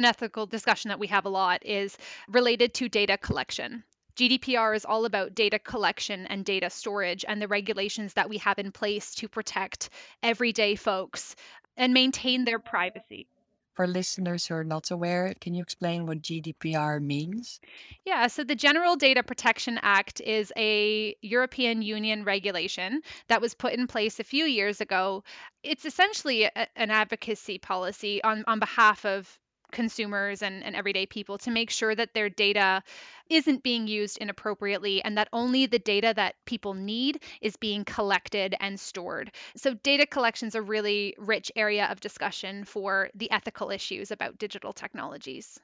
an 0.00 0.06
ethical 0.06 0.46
discussion 0.46 0.88
that 0.88 0.98
we 0.98 1.08
have 1.08 1.26
a 1.26 1.28
lot 1.28 1.60
is 1.66 1.98
related 2.26 2.72
to 2.72 2.88
data 2.88 3.18
collection. 3.18 3.84
GDPR 4.16 4.74
is 4.74 4.86
all 4.86 5.04
about 5.04 5.34
data 5.34 5.58
collection 5.58 6.26
and 6.26 6.42
data 6.42 6.70
storage 6.70 7.22
and 7.28 7.40
the 7.40 7.48
regulations 7.48 8.14
that 8.14 8.30
we 8.30 8.38
have 8.38 8.58
in 8.58 8.72
place 8.72 9.14
to 9.16 9.28
protect 9.28 9.90
everyday 10.22 10.74
folks 10.74 11.36
and 11.76 11.92
maintain 11.92 12.46
their 12.46 12.58
privacy. 12.58 13.26
For 13.74 13.86
listeners 13.86 14.46
who 14.46 14.54
are 14.54 14.64
not 14.64 14.90
aware, 14.90 15.34
can 15.38 15.52
you 15.52 15.62
explain 15.62 16.06
what 16.06 16.22
GDPR 16.22 17.02
means? 17.02 17.60
Yeah, 18.06 18.26
so 18.28 18.42
the 18.42 18.54
General 18.54 18.96
Data 18.96 19.22
Protection 19.22 19.78
Act 19.82 20.22
is 20.22 20.50
a 20.56 21.14
European 21.20 21.82
Union 21.82 22.24
regulation 22.24 23.02
that 23.28 23.42
was 23.42 23.52
put 23.52 23.74
in 23.74 23.86
place 23.86 24.18
a 24.18 24.24
few 24.24 24.46
years 24.46 24.80
ago. 24.80 25.24
It's 25.62 25.84
essentially 25.84 26.44
a, 26.44 26.66
an 26.74 26.90
advocacy 26.90 27.58
policy 27.58 28.22
on, 28.24 28.44
on 28.46 28.60
behalf 28.60 29.04
of 29.04 29.38
consumers 29.70 30.42
and, 30.42 30.62
and 30.62 30.76
everyday 30.76 31.06
people 31.06 31.38
to 31.38 31.50
make 31.50 31.70
sure 31.70 31.94
that 31.94 32.14
their 32.14 32.28
data 32.28 32.82
isn't 33.28 33.62
being 33.62 33.86
used 33.86 34.18
inappropriately 34.18 35.02
and 35.02 35.16
that 35.16 35.28
only 35.32 35.66
the 35.66 35.78
data 35.78 36.12
that 36.14 36.34
people 36.44 36.74
need 36.74 37.22
is 37.40 37.56
being 37.56 37.84
collected 37.84 38.54
and 38.60 38.78
stored. 38.78 39.32
So, 39.56 39.74
data 39.74 40.06
collection 40.06 40.48
is 40.48 40.54
a 40.54 40.62
really 40.62 41.14
rich 41.18 41.50
area 41.56 41.86
of 41.86 42.00
discussion 42.00 42.64
for 42.64 43.10
the 43.14 43.30
ethical 43.30 43.70
issues 43.70 44.10
about 44.10 44.38
digital 44.38 44.72
technologies. 44.72 45.58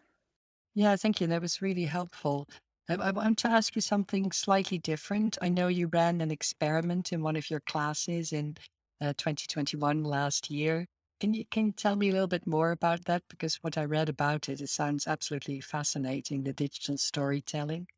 Yeah, 0.75 0.96
thank 0.96 1.20
you. 1.20 1.26
That 1.26 1.42
was 1.42 1.62
really 1.62 1.86
helpful. 1.86 2.48
I, 2.88 3.10
want 3.10 3.38
to 3.38 3.48
ask 3.48 3.75
you 3.75 3.80
something 3.82 4.30
slightly 4.30 4.78
different. 4.78 5.36
I 5.42 5.48
know 5.48 5.66
you 5.68 5.88
ran 5.88 6.20
an 6.20 6.30
experiment 6.30 7.12
in 7.12 7.22
one 7.22 7.34
of 7.34 7.50
your 7.50 7.60
classes 7.60 8.32
in 8.32 8.56
uh, 9.00 9.12
2021 9.16 10.04
last 10.04 10.50
year. 10.50 10.86
Can 11.20 11.35
you 11.35 11.44
can 11.44 11.66
you 11.66 11.73
tell 11.73 11.94
me 11.94 12.08
a 12.08 12.12
little 12.12 12.26
bit 12.26 12.46
more 12.46 12.70
about 12.70 13.04
that? 13.04 13.28
Because 13.28 13.56
what 13.56 13.76
I 13.76 13.85
read 13.85 14.08
about 14.08 14.49
it, 14.49 14.62
it 14.62 14.68
sounds 14.70 15.06
absolutely 15.06 15.61
fascinating, 15.61 16.44
the 16.44 16.54
digital 16.54 16.96
storytelling. 16.96 17.88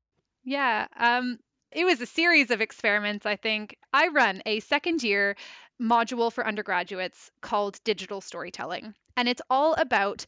Yeah, 0.45 0.87
um, 0.97 1.39
it 1.71 1.85
was 1.85 2.01
a 2.01 2.07
series 2.07 2.51
of 2.51 2.61
experiments, 2.61 3.27
I 3.27 3.37
think. 3.37 3.77
I 3.93 4.09
run 4.09 4.43
a 4.47 4.61
second 4.61 5.03
year 5.03 5.37
module 5.81 6.33
for 6.33 6.47
undergraduates 6.47 7.31
called 7.41 7.83
Digital 7.85 8.21
Storytelling, 8.21 8.95
and 9.17 9.29
it's 9.29 9.43
all 9.51 9.75
about 9.75 10.25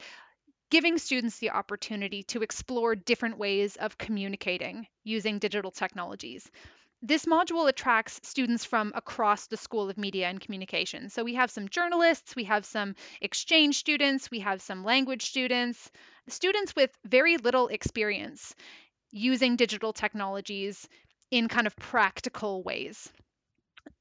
giving 0.70 0.98
students 0.98 1.38
the 1.40 1.50
opportunity 1.50 2.22
to 2.24 2.42
explore 2.42 2.96
different 2.96 3.38
ways 3.38 3.76
of 3.76 3.98
communicating 3.98 4.88
using 5.04 5.38
digital 5.38 5.70
technologies. 5.72 6.50
This 7.02 7.24
module 7.24 7.68
attracts 7.68 8.20
students 8.24 8.64
from 8.64 8.92
across 8.94 9.46
the 9.46 9.56
School 9.56 9.88
of 9.88 9.96
Media 9.96 10.28
and 10.28 10.38
Communication. 10.38 11.08
So 11.08 11.24
we 11.24 11.34
have 11.34 11.50
some 11.50 11.68
journalists, 11.68 12.36
we 12.36 12.44
have 12.44 12.66
some 12.66 12.94
exchange 13.22 13.78
students, 13.78 14.30
we 14.30 14.40
have 14.40 14.60
some 14.60 14.84
language 14.84 15.24
students, 15.24 15.90
students 16.28 16.76
with 16.76 16.90
very 17.04 17.38
little 17.38 17.68
experience 17.68 18.54
using 19.12 19.56
digital 19.56 19.94
technologies 19.94 20.88
in 21.30 21.48
kind 21.48 21.66
of 21.66 21.74
practical 21.76 22.62
ways. 22.62 23.10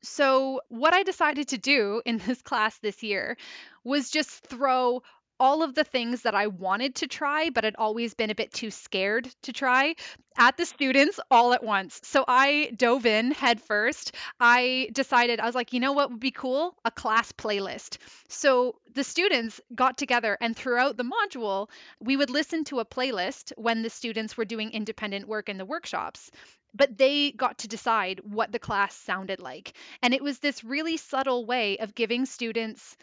So, 0.02 0.62
what 0.68 0.94
I 0.94 1.04
decided 1.04 1.50
to 1.50 1.58
do 1.58 2.02
in 2.06 2.18
this 2.18 2.42
class 2.50 2.78
this 2.80 3.02
year 3.02 3.38
was 3.84 4.10
just 4.10 4.46
throw 4.46 5.04
all 5.40 5.64
of 5.64 5.74
the 5.76 5.84
things 5.84 6.24
that 6.24 6.36
I 6.36 6.48
wanted 6.48 6.96
to 6.96 7.08
try, 7.08 7.50
but 7.50 7.64
had 7.64 7.76
always 7.78 8.14
been 8.14 8.30
a 8.30 8.36
bit 8.36 8.52
too 8.52 8.72
scared 8.72 9.30
to 9.44 9.54
try 9.54 9.96
at 10.38 10.58
the 10.58 10.66
students 10.66 11.20
all 11.32 11.54
at 11.54 11.64
once. 11.64 12.00
So 12.04 12.26
I 12.28 12.72
dove 12.76 13.06
in 13.06 13.32
head 13.32 13.62
first. 13.62 14.16
I 14.40 14.90
decided, 14.94 15.40
I 15.40 15.46
was 15.46 15.56
like, 15.56 15.74
you 15.74 15.80
know 15.80 15.94
what 15.94 16.12
would 16.12 16.20
be 16.20 16.32
cool? 16.32 16.76
A 16.86 16.92
class 16.92 17.32
playlist. 17.32 17.98
So 18.28 18.76
the 18.94 19.04
students 19.04 19.62
got 19.74 19.98
together, 19.98 20.38
and 20.40 20.56
throughout 20.56 20.98
the 20.98 21.04
module, 21.04 21.70
we 22.00 22.18
would 22.18 22.30
listen 22.30 22.64
to 22.66 22.80
a 22.80 22.86
playlist 22.86 23.52
when 23.56 23.82
the 23.82 23.90
students 23.90 24.36
were 24.36 24.46
doing 24.46 24.72
independent 24.72 25.28
work 25.28 25.50
in 25.50 25.58
the 25.58 25.66
workshops 25.66 26.32
but 26.74 27.00
they 27.00 27.32
got 27.32 27.58
to 27.58 27.68
decide 27.68 28.22
what 28.24 28.52
the 28.52 28.60
class 28.60 28.96
sounded 28.96 29.40
like. 29.40 29.74
And 30.04 30.14
it 30.14 30.22
was 30.22 30.38
this 30.38 30.64
really 30.64 30.98
subtle 30.98 31.46
way 31.46 31.78
of 31.80 31.96
giving 31.96 32.28
students 32.28 32.96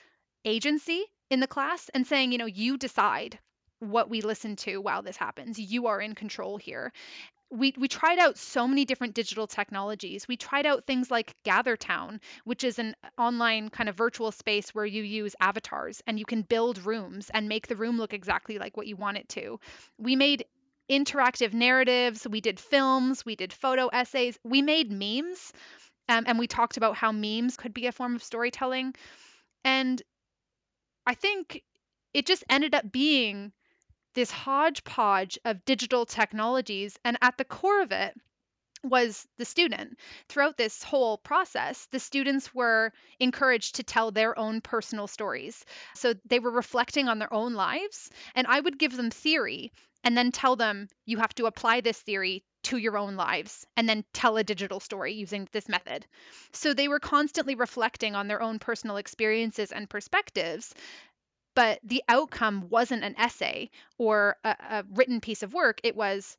agency 0.44 1.04
in 1.30 1.40
the 1.40 1.46
class 1.46 1.88
and 1.94 2.06
saying, 2.06 2.32
you 2.32 2.38
know, 2.38 2.46
you 2.46 2.76
decide 2.76 3.38
what 3.80 4.08
we 4.08 4.20
listen 4.20 4.56
to 4.56 4.78
while 4.78 5.02
this 5.02 5.16
happens. 5.16 5.58
You 5.58 5.86
are 5.86 6.00
in 6.00 6.14
control 6.14 6.56
here. 6.56 6.92
We, 7.50 7.74
we 7.78 7.86
tried 7.86 8.18
out 8.18 8.38
so 8.38 8.66
many 8.66 8.84
different 8.84 9.14
digital 9.14 9.46
technologies. 9.46 10.26
We 10.26 10.36
tried 10.36 10.66
out 10.66 10.86
things 10.86 11.10
like 11.10 11.34
GatherTown, 11.44 12.20
which 12.44 12.64
is 12.64 12.78
an 12.80 12.96
online 13.18 13.68
kind 13.68 13.88
of 13.88 13.94
virtual 13.94 14.32
space 14.32 14.74
where 14.74 14.86
you 14.86 15.02
use 15.04 15.36
avatars 15.40 16.02
and 16.06 16.18
you 16.18 16.24
can 16.24 16.42
build 16.42 16.84
rooms 16.84 17.30
and 17.32 17.48
make 17.48 17.68
the 17.68 17.76
room 17.76 17.98
look 17.98 18.12
exactly 18.12 18.58
like 18.58 18.76
what 18.76 18.88
you 18.88 18.96
want 18.96 19.18
it 19.18 19.28
to. 19.30 19.60
We 19.96 20.16
made 20.16 20.44
interactive 20.90 21.52
narratives, 21.52 22.26
we 22.28 22.40
did 22.40 22.58
films, 22.58 23.24
we 23.24 23.36
did 23.36 23.52
photo 23.52 23.88
essays, 23.88 24.38
we 24.44 24.62
made 24.62 24.90
memes, 24.90 25.52
um, 26.08 26.24
and 26.26 26.38
we 26.38 26.46
talked 26.46 26.76
about 26.76 26.96
how 26.96 27.12
memes 27.12 27.56
could 27.56 27.74
be 27.74 27.86
a 27.86 27.92
form 27.92 28.14
of 28.14 28.22
storytelling. 28.22 28.94
And 29.64 30.00
I 31.06 31.14
think 31.14 31.62
it 32.12 32.26
just 32.26 32.44
ended 32.48 32.74
up 32.74 32.90
being 32.90 33.52
this 34.14 34.30
hodgepodge 34.30 35.38
of 35.44 35.64
digital 35.64 36.06
technologies. 36.06 36.98
And 37.04 37.18
at 37.20 37.36
the 37.36 37.44
core 37.44 37.82
of 37.82 37.92
it 37.92 38.14
was 38.82 39.26
the 39.38 39.44
student. 39.44 39.98
Throughout 40.28 40.56
this 40.56 40.82
whole 40.82 41.18
process, 41.18 41.86
the 41.90 42.00
students 42.00 42.54
were 42.54 42.92
encouraged 43.20 43.76
to 43.76 43.82
tell 43.82 44.10
their 44.10 44.38
own 44.38 44.60
personal 44.60 45.06
stories. 45.06 45.64
So 45.94 46.14
they 46.24 46.38
were 46.38 46.50
reflecting 46.50 47.08
on 47.08 47.18
their 47.18 47.32
own 47.32 47.54
lives, 47.54 48.10
and 48.34 48.46
I 48.46 48.60
would 48.60 48.78
give 48.78 48.96
them 48.96 49.10
theory 49.10 49.72
and 50.04 50.16
then 50.16 50.32
tell 50.32 50.56
them 50.56 50.88
you 51.04 51.18
have 51.18 51.34
to 51.34 51.46
apply 51.46 51.80
this 51.80 52.00
theory 52.00 52.44
to 52.66 52.76
your 52.76 52.98
own 52.98 53.14
lives 53.14 53.64
and 53.76 53.88
then 53.88 54.04
tell 54.12 54.36
a 54.36 54.42
digital 54.42 54.80
story 54.80 55.12
using 55.12 55.48
this 55.52 55.68
method. 55.68 56.04
So 56.52 56.74
they 56.74 56.88
were 56.88 56.98
constantly 56.98 57.54
reflecting 57.54 58.16
on 58.16 58.26
their 58.26 58.42
own 58.42 58.58
personal 58.58 58.96
experiences 58.96 59.70
and 59.70 59.88
perspectives. 59.88 60.74
But 61.54 61.78
the 61.84 62.02
outcome 62.08 62.68
wasn't 62.68 63.04
an 63.04 63.14
essay 63.18 63.70
or 63.98 64.36
a, 64.42 64.56
a 64.70 64.84
written 64.90 65.20
piece 65.20 65.44
of 65.44 65.54
work, 65.54 65.80
it 65.84 65.94
was 65.94 66.36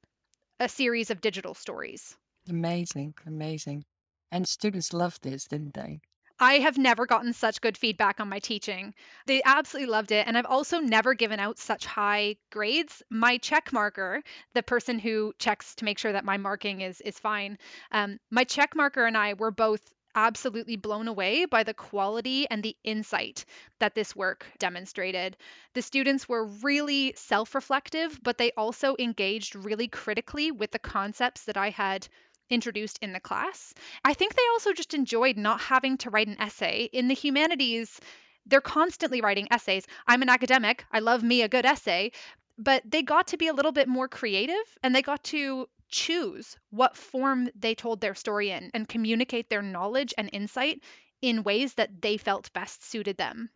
a 0.59 0.67
series 0.67 1.11
of 1.11 1.21
digital 1.21 1.53
stories. 1.53 2.17
Amazing, 2.49 3.13
amazing. 3.25 3.85
And 4.29 4.45
students 4.47 4.91
loved 4.91 5.23
this, 5.23 5.45
didn't 5.45 5.75
they? 5.75 6.01
I 6.39 6.59
have 6.59 6.77
never 6.77 7.05
gotten 7.05 7.33
such 7.33 7.61
good 7.61 7.77
feedback 7.77 8.19
on 8.19 8.29
my 8.29 8.39
teaching. 8.39 8.93
They 9.25 9.41
absolutely 9.43 9.91
loved 9.91 10.11
it. 10.11 10.27
And 10.27 10.37
I've 10.37 10.45
also 10.45 10.79
never 10.79 11.13
given 11.13 11.39
out 11.39 11.57
such 11.57 11.85
high 11.85 12.37
grades. 12.51 13.01
My 13.09 13.37
check 13.37 13.73
marker, 13.73 14.21
the 14.53 14.63
person 14.63 14.99
who 14.99 15.33
checks 15.39 15.75
to 15.75 15.85
make 15.85 15.97
sure 15.97 16.11
that 16.11 16.25
my 16.25 16.37
marking 16.37 16.81
is 16.81 17.01
is 17.01 17.19
fine, 17.19 17.57
um, 17.91 18.19
my 18.29 18.43
check 18.43 18.75
marker 18.75 19.05
and 19.05 19.17
I 19.17 19.33
were 19.33 19.51
both 19.51 19.81
absolutely 20.15 20.75
blown 20.75 21.07
away 21.07 21.45
by 21.45 21.63
the 21.63 21.75
quality 21.75 22.47
and 22.49 22.63
the 22.63 22.75
insight 22.83 23.45
that 23.79 23.93
this 23.93 24.15
work 24.15 24.47
demonstrated. 24.57 25.37
The 25.73 25.81
students 25.83 26.27
were 26.27 26.45
really 26.45 27.13
self 27.15 27.53
reflective, 27.53 28.19
but 28.23 28.37
they 28.39 28.51
also 28.57 28.95
engaged 28.97 29.55
really 29.55 29.87
critically 29.87 30.51
with 30.51 30.71
the 30.71 30.79
concepts 30.79 31.43
that 31.45 31.57
I 31.57 31.69
had 31.69 32.07
introduced 32.49 32.99
in 33.01 33.13
the 33.13 33.19
class. 33.19 33.73
I 34.03 34.13
think 34.13 34.35
they 34.35 34.47
also 34.51 34.73
just 34.73 34.93
enjoyed 34.93 35.37
not 35.37 35.61
having 35.61 35.97
to 35.99 36.09
write 36.09 36.27
an 36.27 36.39
essay. 36.39 36.89
In 36.93 37.07
the 37.07 37.13
humanities, 37.13 37.99
they're 38.45 38.61
constantly 38.61 39.21
writing 39.21 39.47
essays. 39.51 39.85
I'm 40.07 40.21
an 40.21 40.29
academic, 40.29 40.85
I 40.91 40.99
love 40.99 41.23
me 41.23 41.41
a 41.41 41.49
good 41.49 41.65
essay, 41.65 42.11
but 42.57 42.81
they 42.85 43.03
got 43.03 43.27
to 43.27 43.37
be 43.37 43.47
a 43.47 43.53
little 43.53 43.71
bit 43.71 43.87
more 43.87 44.07
creative 44.07 44.77
and 44.83 44.95
they 44.95 45.01
got 45.01 45.23
to 45.25 45.67
choose 45.89 46.57
what 46.69 46.97
form 46.97 47.49
they 47.55 47.75
told 47.75 48.01
their 48.01 48.15
story 48.15 48.51
in 48.51 48.71
and 48.73 48.89
communicate 48.89 49.49
their 49.49 49.61
knowledge 49.61 50.13
and 50.17 50.29
insight 50.33 50.81
in 51.21 51.43
ways 51.43 51.73
that 51.75 52.01
they 52.01 52.17
felt 52.17 52.51
best 52.53 52.83
suited 52.83 53.17
them. 53.17 53.49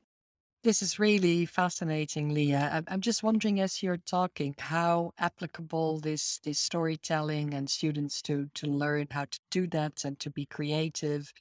This 0.63 0.83
is 0.83 0.99
really 0.99 1.47
fascinating, 1.47 2.33
Leah. 2.35 2.69
I'm 2.71 2.83
I'm 2.87 3.01
just 3.01 3.23
wondering, 3.23 3.59
as 3.59 3.81
you're 3.81 3.97
talking, 3.97 4.53
how 4.59 5.11
applicable 5.17 5.99
this 5.99 6.39
this 6.43 6.59
storytelling 6.59 7.55
and 7.55 7.67
students 7.67 8.21
to 8.23 8.47
to 8.53 8.67
learn 8.67 9.07
how 9.09 9.25
to 9.25 9.39
do 9.49 9.65
that 9.67 10.05
and 10.05 10.19
to 10.19 10.29
be 10.29 10.45
creative 10.45 11.33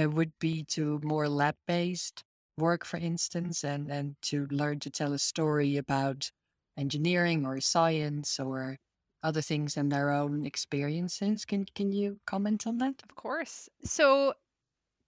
uh, 0.00 0.10
would 0.10 0.32
be 0.40 0.64
to 0.70 1.00
more 1.04 1.28
lab-based 1.28 2.24
work, 2.58 2.84
for 2.84 2.96
instance, 2.96 3.62
and 3.62 3.90
and 3.92 4.16
to 4.22 4.46
learn 4.50 4.80
to 4.80 4.90
tell 4.90 5.12
a 5.12 5.18
story 5.20 5.76
about 5.76 6.32
engineering 6.76 7.46
or 7.46 7.60
science 7.60 8.40
or 8.40 8.76
other 9.22 9.40
things 9.40 9.76
and 9.76 9.92
their 9.92 10.10
own 10.10 10.44
experiences. 10.46 11.44
Can 11.44 11.64
can 11.76 11.92
you 11.92 12.18
comment 12.26 12.66
on 12.66 12.78
that? 12.78 13.02
Of 13.08 13.14
course. 13.14 13.68
So 13.84 14.34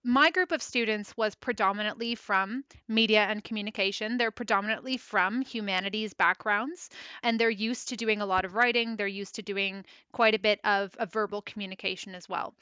my 0.03 0.31
group 0.31 0.51
of 0.51 0.61
students 0.61 1.15
was 1.17 1.35
predominantly 1.35 2.15
from 2.15 2.63
media 2.87 3.25
and 3.29 3.43
communication. 3.43 4.17
They're 4.17 4.31
predominantly 4.31 4.97
from 4.97 5.41
humanities 5.41 6.13
backgrounds, 6.13 6.89
and 7.23 7.39
they're 7.39 7.49
used 7.49 7.89
to 7.89 7.97
doing 7.97 8.21
a 8.21 8.25
lot 8.25 8.45
of 8.45 8.55
writing. 8.55 8.95
They're 8.95 9.07
used 9.07 9.35
to 9.35 9.41
doing 9.41 9.85
quite 10.11 10.35
a 10.35 10.39
bit 10.39 10.59
of, 10.63 10.95
of 10.97 11.11
verbal 11.11 11.41
communication 11.41 12.15
as 12.15 12.29
well. 12.29 12.53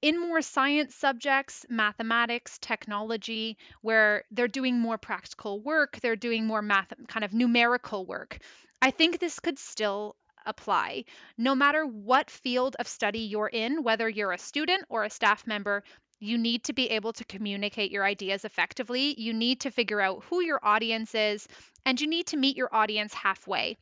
In 0.00 0.20
more 0.20 0.42
science 0.42 0.94
subjects, 0.94 1.64
mathematics, 1.70 2.58
technology, 2.58 3.56
where 3.80 4.24
they're 4.30 4.48
doing 4.48 4.78
more 4.78 4.98
practical 4.98 5.60
work, 5.60 5.98
they're 6.00 6.16
doing 6.16 6.46
more 6.46 6.60
math 6.60 6.92
kind 7.08 7.24
of 7.24 7.32
numerical 7.32 8.04
work. 8.04 8.38
I 8.82 8.90
think 8.90 9.18
this 9.18 9.40
could 9.40 9.58
still 9.58 10.16
apply. 10.46 11.04
No 11.38 11.54
matter 11.54 11.86
what 11.86 12.30
field 12.30 12.76
of 12.78 12.86
study 12.86 13.20
you're 13.20 13.48
in, 13.48 13.82
whether 13.82 14.08
you're 14.08 14.32
a 14.32 14.38
student 14.38 14.84
or 14.90 15.04
a 15.04 15.10
staff 15.10 15.46
member, 15.46 15.82
you 16.20 16.38
need 16.38 16.64
to 16.64 16.72
be 16.72 16.90
able 16.90 17.12
to 17.14 17.24
communicate 17.24 17.90
your 17.90 18.04
ideas 18.04 18.44
effectively. 18.44 19.20
You 19.20 19.32
need 19.32 19.60
to 19.60 19.70
figure 19.70 20.00
out 20.00 20.24
who 20.24 20.40
your 20.40 20.60
audience 20.62 21.14
is, 21.14 21.46
and 21.84 22.00
you 22.00 22.06
need 22.06 22.28
to 22.28 22.36
meet 22.36 22.56
your 22.56 22.74
audience 22.74 23.12
halfway. 23.14 23.76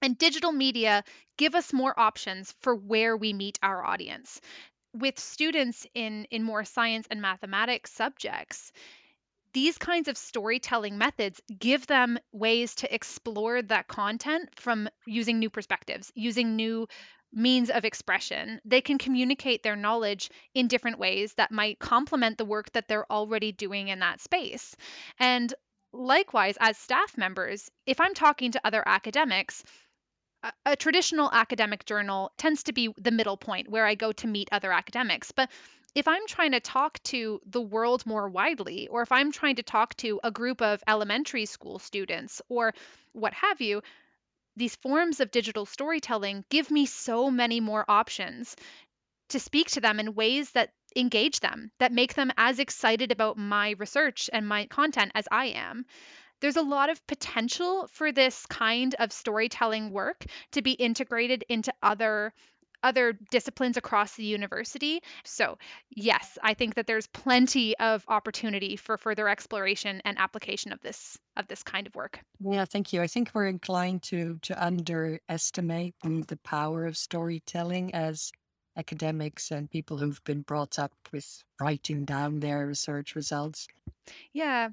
And 0.00 0.16
digital 0.16 0.52
media 0.52 1.04
give 1.36 1.54
us 1.54 1.72
more 1.72 1.98
options 1.98 2.54
for 2.60 2.74
where 2.74 3.16
we 3.16 3.32
meet 3.32 3.58
our 3.62 3.84
audience. 3.84 4.40
With 4.94 5.18
students 5.18 5.86
in, 5.94 6.24
in 6.30 6.42
more 6.42 6.64
science 6.64 7.06
and 7.10 7.20
mathematics 7.20 7.92
subjects, 7.92 8.72
these 9.52 9.78
kinds 9.78 10.08
of 10.08 10.16
storytelling 10.16 10.98
methods 10.98 11.40
give 11.58 11.86
them 11.86 12.18
ways 12.32 12.74
to 12.76 12.94
explore 12.94 13.62
that 13.62 13.88
content 13.88 14.50
from 14.56 14.88
using 15.06 15.38
new 15.38 15.50
perspectives, 15.50 16.12
using 16.14 16.56
new 16.56 16.86
means 17.32 17.70
of 17.70 17.84
expression. 17.84 18.60
They 18.64 18.80
can 18.80 18.98
communicate 18.98 19.62
their 19.62 19.76
knowledge 19.76 20.30
in 20.54 20.68
different 20.68 20.98
ways 20.98 21.34
that 21.34 21.52
might 21.52 21.78
complement 21.78 22.38
the 22.38 22.44
work 22.44 22.72
that 22.72 22.88
they're 22.88 23.10
already 23.10 23.52
doing 23.52 23.88
in 23.88 24.00
that 24.00 24.20
space. 24.20 24.74
And 25.18 25.52
likewise, 25.92 26.56
as 26.60 26.78
staff 26.78 27.16
members, 27.16 27.70
if 27.86 28.00
I'm 28.00 28.14
talking 28.14 28.52
to 28.52 28.60
other 28.64 28.82
academics, 28.86 29.62
a, 30.64 30.76
traditional 30.76 31.30
academic 31.32 31.84
journal 31.84 32.32
tends 32.38 32.64
to 32.64 32.72
be 32.72 32.94
the 32.96 33.10
middle 33.10 33.36
point 33.36 33.68
where 33.68 33.86
I 33.86 33.94
go 33.94 34.12
to 34.12 34.26
meet 34.26 34.48
other 34.52 34.72
academics. 34.72 35.32
But 35.32 35.50
if 35.94 36.06
I'm 36.06 36.26
trying 36.26 36.52
to 36.52 36.60
talk 36.60 37.02
to 37.04 37.40
the 37.46 37.60
world 37.60 38.06
more 38.06 38.28
widely, 38.28 38.88
or 38.88 39.02
if 39.02 39.10
I'm 39.10 39.32
trying 39.32 39.56
to 39.56 39.62
talk 39.62 39.96
to 39.96 40.20
a 40.22 40.30
group 40.30 40.62
of 40.62 40.82
elementary 40.86 41.46
school 41.46 41.78
students 41.78 42.40
or 42.48 42.72
what 43.12 43.32
have 43.34 43.60
you, 43.60 43.82
these 44.58 44.76
forms 44.76 45.20
of 45.20 45.30
digital 45.30 45.64
storytelling 45.64 46.44
give 46.50 46.70
me 46.70 46.86
so 46.86 47.30
many 47.30 47.60
more 47.60 47.84
options 47.88 48.56
to 49.28 49.38
speak 49.38 49.68
to 49.68 49.80
them 49.80 50.00
in 50.00 50.14
ways 50.14 50.50
that 50.52 50.70
engage 50.96 51.40
them, 51.40 51.70
that 51.78 51.92
make 51.92 52.14
them 52.14 52.32
as 52.36 52.58
excited 52.58 53.12
about 53.12 53.36
my 53.36 53.74
research 53.78 54.30
and 54.32 54.48
my 54.48 54.66
content 54.66 55.12
as 55.14 55.28
I 55.30 55.46
am. 55.46 55.84
There's 56.40 56.56
a 56.56 56.62
lot 56.62 56.88
of 56.88 57.06
potential 57.06 57.88
for 57.92 58.12
this 58.12 58.46
kind 58.46 58.94
of 58.98 59.12
storytelling 59.12 59.90
work 59.90 60.24
to 60.52 60.62
be 60.62 60.72
integrated 60.72 61.44
into 61.48 61.72
other 61.82 62.32
other 62.82 63.18
disciplines 63.30 63.76
across 63.76 64.14
the 64.16 64.24
university. 64.24 65.02
So, 65.24 65.58
yes, 65.90 66.38
I 66.42 66.54
think 66.54 66.74
that 66.74 66.86
there's 66.86 67.06
plenty 67.06 67.76
of 67.78 68.04
opportunity 68.08 68.76
for 68.76 68.96
further 68.96 69.28
exploration 69.28 70.00
and 70.04 70.18
application 70.18 70.72
of 70.72 70.80
this 70.80 71.18
of 71.36 71.46
this 71.48 71.62
kind 71.62 71.86
of 71.86 71.94
work. 71.94 72.20
Yeah, 72.40 72.64
thank 72.64 72.92
you. 72.92 73.02
I 73.02 73.06
think 73.06 73.30
we're 73.34 73.46
inclined 73.46 74.02
to 74.04 74.38
to 74.42 74.64
underestimate 74.64 75.94
the 76.02 76.38
power 76.44 76.86
of 76.86 76.96
storytelling 76.96 77.94
as 77.94 78.30
academics 78.76 79.50
and 79.50 79.70
people 79.70 79.98
who've 79.98 80.22
been 80.24 80.42
brought 80.42 80.78
up 80.78 80.92
with 81.12 81.42
writing 81.60 82.04
down 82.04 82.40
their 82.40 82.66
research 82.66 83.14
results. 83.16 83.66
Yeah. 84.32 84.68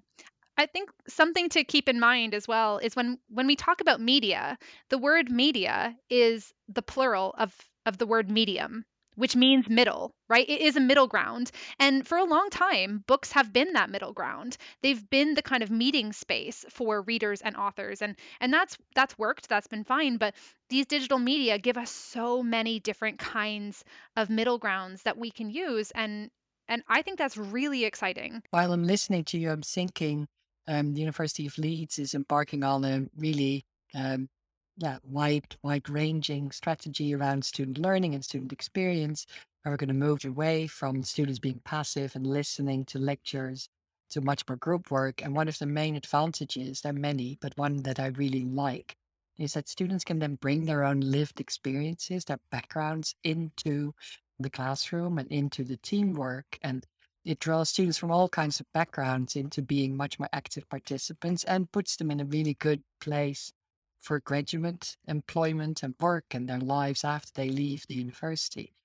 I 0.57 0.65
think 0.65 0.89
something 1.07 1.49
to 1.49 1.63
keep 1.63 1.89
in 1.89 1.99
mind 1.99 2.33
as 2.33 2.47
well 2.47 2.77
is 2.77 2.95
when 2.95 3.19
when 3.29 3.47
we 3.47 3.55
talk 3.55 3.81
about 3.81 3.99
media, 3.99 4.57
the 4.89 4.97
word 4.97 5.29
media 5.29 5.95
is 6.09 6.53
the 6.69 6.81
plural 6.81 7.35
of 7.37 7.53
of 7.85 7.97
the 7.97 8.07
word 8.07 8.31
medium, 8.31 8.85
which 9.15 9.35
means 9.35 9.69
middle, 9.69 10.15
right? 10.29 10.47
It 10.49 10.61
is 10.61 10.77
a 10.77 10.79
middle 10.81 11.07
ground. 11.07 11.51
And 11.77 12.07
for 12.07 12.17
a 12.17 12.23
long 12.23 12.49
time, 12.49 13.03
books 13.05 13.33
have 13.33 13.51
been 13.51 13.73
that 13.73 13.89
middle 13.89 14.13
ground. 14.13 14.57
They've 14.81 15.09
been 15.09 15.33
the 15.33 15.41
kind 15.41 15.61
of 15.61 15.69
meeting 15.69 16.13
space 16.13 16.65
for 16.69 17.01
readers 17.01 17.41
and 17.41 17.57
authors. 17.57 18.01
And 18.01 18.15
and 18.39 18.53
that's 18.53 18.77
that's 18.95 19.17
worked, 19.17 19.49
that's 19.49 19.67
been 19.67 19.83
fine, 19.83 20.15
but 20.17 20.35
these 20.69 20.85
digital 20.85 21.19
media 21.19 21.59
give 21.59 21.77
us 21.77 21.91
so 21.91 22.41
many 22.41 22.79
different 22.79 23.19
kinds 23.19 23.83
of 24.15 24.29
middle 24.29 24.57
grounds 24.57 25.03
that 25.03 25.17
we 25.17 25.31
can 25.31 25.49
use 25.49 25.91
and 25.91 26.31
and 26.67 26.81
I 26.87 27.03
think 27.03 27.19
that's 27.19 27.37
really 27.37 27.85
exciting. 27.85 28.41
While 28.49 28.73
I'm 28.73 28.85
listening 28.85 29.23
to 29.25 29.37
you, 29.37 29.51
I'm 29.51 29.61
thinking 29.61 30.27
um, 30.67 30.93
the 30.93 31.01
University 31.01 31.47
of 31.47 31.57
Leeds 31.57 31.99
is 31.99 32.13
embarking 32.13 32.63
on 32.63 32.83
a 32.83 33.05
really 33.17 33.65
um, 33.93 34.29
yeah, 34.77 34.97
wide, 35.03 35.55
wide 35.63 35.89
ranging 35.89 36.51
strategy 36.51 37.15
around 37.15 37.45
student 37.45 37.77
learning 37.77 38.13
and 38.13 38.23
student 38.23 38.51
experience. 38.51 39.25
Where 39.63 39.71
we're 39.71 39.77
going 39.77 39.87
to 39.87 39.93
move 39.95 40.25
away 40.25 40.67
from 40.67 41.01
students 41.01 41.39
being 41.39 41.59
passive 41.65 42.15
and 42.15 42.27
listening 42.27 42.85
to 42.85 42.99
lectures 42.99 43.67
to 44.11 44.21
much 44.21 44.43
more 44.47 44.57
group 44.57 44.91
work. 44.91 45.23
And 45.23 45.35
one 45.35 45.47
of 45.47 45.57
the 45.57 45.65
main 45.65 45.95
advantages, 45.95 46.81
there 46.81 46.91
are 46.91 46.93
many, 46.93 47.37
but 47.41 47.57
one 47.57 47.77
that 47.83 47.99
I 47.99 48.07
really 48.07 48.43
like 48.43 48.95
is 49.37 49.53
that 49.53 49.67
students 49.67 50.03
can 50.03 50.19
then 50.19 50.35
bring 50.35 50.65
their 50.65 50.83
own 50.83 50.99
lived 50.99 51.39
experiences, 51.39 52.25
their 52.25 52.39
backgrounds 52.51 53.15
into 53.23 53.93
the 54.39 54.49
classroom 54.49 55.17
and 55.17 55.27
into 55.31 55.63
the 55.63 55.77
teamwork. 55.77 56.59
And 56.61 56.85
it 57.25 57.39
draws 57.39 57.69
students 57.69 57.97
from 57.97 58.11
all 58.11 58.29
kinds 58.29 58.59
of 58.59 58.71
backgrounds 58.71 59.35
into 59.35 59.61
being 59.61 59.97
much 59.97 60.19
more 60.19 60.29
active 60.31 60.69
participants 60.69 61.43
and 61.43 61.71
puts 61.71 61.97
them 61.97 62.11
in 62.11 62.21
a 62.21 62.25
really 62.25 62.53
good 62.53 62.83
place 63.01 63.51
for 63.99 64.19
graduate 64.19 64.95
employment 65.07 65.83
and 65.83 65.95
work 65.99 66.33
and 66.33 66.47
their 66.47 66.59
lives 66.59 67.03
after 67.03 67.31
they 67.33 67.49
leave 67.49 67.85
the 67.87 67.95
university. 67.95 68.75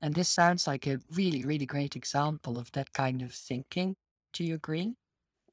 And 0.00 0.14
this 0.14 0.28
sounds 0.28 0.66
like 0.66 0.86
a 0.86 1.00
really, 1.10 1.44
really 1.44 1.66
great 1.66 1.96
example 1.96 2.58
of 2.58 2.72
that 2.72 2.92
kind 2.92 3.22
of 3.22 3.32
thinking. 3.34 3.96
Do 4.32 4.44
you 4.44 4.54
agree? 4.54 4.96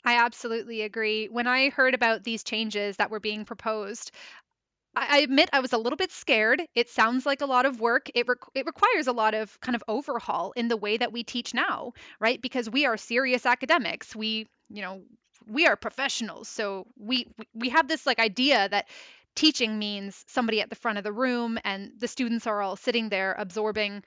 I 0.03 0.17
absolutely 0.17 0.81
agree. 0.83 1.27
When 1.27 1.47
I 1.47 1.69
heard 1.69 1.95
about 1.95 2.23
these 2.23 2.43
changes 2.43 2.97
that 2.97 3.09
were 3.11 3.19
being 3.19 3.45
proposed, 3.45 4.11
I, 4.95 5.19
admit 5.19 5.49
I 5.53 5.61
was 5.61 5.73
a 5.73 5.77
little 5.77 5.95
bit 5.97 6.11
scared. 6.11 6.61
It 6.75 6.89
sounds 6.89 7.25
like 7.25 7.41
a 7.41 7.45
lot 7.45 7.65
of 7.65 7.79
work. 7.79 8.09
It 8.13 8.27
re- 8.27 8.35
it 8.55 8.65
requires 8.65 9.07
a 9.07 9.13
lot 9.13 9.33
of 9.33 9.57
kind 9.61 9.75
of 9.75 9.83
overhaul 9.87 10.51
in 10.55 10.67
the 10.67 10.75
way 10.77 10.97
that 10.97 11.13
we 11.13 11.23
teach 11.23 11.53
now, 11.53 11.93
right? 12.19 12.41
Because 12.41 12.69
we 12.69 12.85
are 12.85 12.97
serious 12.97 13.45
academics. 13.45 14.15
We, 14.15 14.47
you 14.69 14.81
know, 14.81 15.01
we 15.47 15.65
are 15.65 15.75
professionals 15.75 16.47
so 16.47 16.85
we 16.99 17.25
we 17.55 17.69
have 17.69 17.87
this 17.87 18.05
like 18.05 18.19
idea 18.19 18.69
that 18.69 18.87
teaching 19.35 19.79
means 19.79 20.23
somebody 20.27 20.61
at 20.61 20.69
the 20.69 20.75
front 20.75 20.99
of 20.99 21.03
the 21.03 21.11
room 21.11 21.57
and 21.63 21.91
the 21.97 22.07
students 22.07 22.45
are 22.45 22.61
all 22.61 22.75
sitting 22.75 23.09
there 23.09 23.33
absorbing 23.39 24.03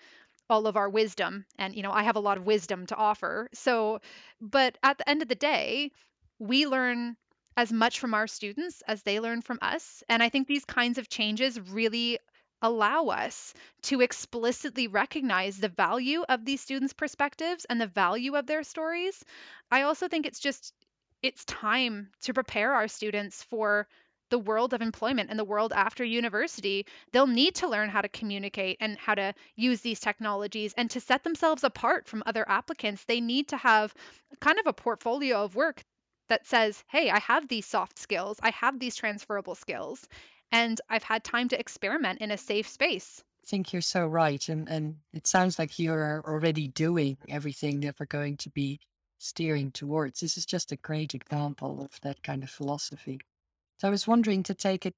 all 0.48 0.66
of 0.68 0.76
our 0.76 0.88
wisdom 0.88 1.44
and 1.58 1.74
you 1.74 1.82
know 1.82 1.90
i 1.90 2.04
have 2.04 2.16
a 2.16 2.20
lot 2.20 2.36
of 2.38 2.46
wisdom 2.46 2.86
to 2.86 2.94
offer 2.94 3.48
so 3.52 3.98
but 4.40 4.78
at 4.82 4.96
the 4.98 5.08
end 5.08 5.22
of 5.22 5.28
the 5.28 5.34
day 5.34 5.90
we 6.38 6.66
learn 6.66 7.16
as 7.56 7.72
much 7.72 8.00
from 8.00 8.14
our 8.14 8.26
students 8.26 8.82
as 8.86 9.02
they 9.02 9.20
learn 9.20 9.42
from 9.42 9.58
us 9.62 10.02
and 10.08 10.22
i 10.22 10.28
think 10.28 10.46
these 10.46 10.64
kinds 10.64 10.98
of 10.98 11.08
changes 11.08 11.60
really 11.60 12.18
allow 12.64 13.08
us 13.08 13.52
to 13.82 14.00
explicitly 14.00 14.88
recognize 14.88 15.58
the 15.58 15.68
value 15.68 16.24
of 16.28 16.46
these 16.46 16.62
students' 16.62 16.94
perspectives 16.94 17.66
and 17.66 17.78
the 17.78 17.86
value 17.86 18.36
of 18.36 18.46
their 18.46 18.62
stories. 18.62 19.22
I 19.70 19.82
also 19.82 20.08
think 20.08 20.24
it's 20.24 20.40
just 20.40 20.72
it's 21.22 21.44
time 21.44 22.08
to 22.22 22.32
prepare 22.32 22.72
our 22.72 22.88
students 22.88 23.42
for 23.42 23.86
the 24.30 24.38
world 24.38 24.72
of 24.72 24.80
employment 24.80 25.28
and 25.30 25.38
the 25.38 25.44
world 25.44 25.72
after 25.74 26.04
university. 26.04 26.86
They'll 27.12 27.26
need 27.26 27.56
to 27.56 27.68
learn 27.68 27.90
how 27.90 28.00
to 28.00 28.08
communicate 28.08 28.78
and 28.80 28.96
how 28.98 29.14
to 29.14 29.34
use 29.56 29.82
these 29.82 30.00
technologies 30.00 30.72
and 30.76 30.90
to 30.90 31.00
set 31.00 31.22
themselves 31.22 31.64
apart 31.64 32.08
from 32.08 32.22
other 32.24 32.48
applicants. 32.48 33.04
They 33.04 33.20
need 33.20 33.48
to 33.48 33.58
have 33.58 33.94
kind 34.40 34.58
of 34.58 34.66
a 34.66 34.72
portfolio 34.72 35.44
of 35.44 35.54
work 35.54 35.82
that 36.28 36.46
says, 36.46 36.82
hey, 36.88 37.10
I 37.10 37.18
have 37.18 37.48
these 37.48 37.66
soft 37.66 37.98
skills, 37.98 38.38
I 38.42 38.50
have 38.50 38.78
these 38.78 38.96
transferable 38.96 39.54
skills, 39.54 40.08
and 40.52 40.80
I've 40.88 41.02
had 41.02 41.24
time 41.24 41.48
to 41.48 41.58
experiment 41.58 42.20
in 42.20 42.30
a 42.30 42.38
safe 42.38 42.68
space. 42.68 43.22
I 43.44 43.46
think 43.46 43.72
you're 43.72 43.82
so 43.82 44.06
right. 44.06 44.48
And, 44.48 44.68
and 44.68 44.96
it 45.12 45.26
sounds 45.26 45.58
like 45.58 45.78
you're 45.78 46.22
already 46.26 46.68
doing 46.68 47.18
everything 47.28 47.80
that 47.80 47.96
we're 48.00 48.06
going 48.06 48.38
to 48.38 48.50
be 48.50 48.80
steering 49.18 49.70
towards. 49.70 50.20
This 50.20 50.38
is 50.38 50.46
just 50.46 50.72
a 50.72 50.76
great 50.76 51.14
example 51.14 51.82
of 51.82 52.00
that 52.00 52.22
kind 52.22 52.42
of 52.42 52.50
philosophy. 52.50 53.20
So 53.78 53.88
I 53.88 53.90
was 53.90 54.06
wondering 54.06 54.42
to 54.44 54.54
take 54.54 54.86
it 54.86 54.94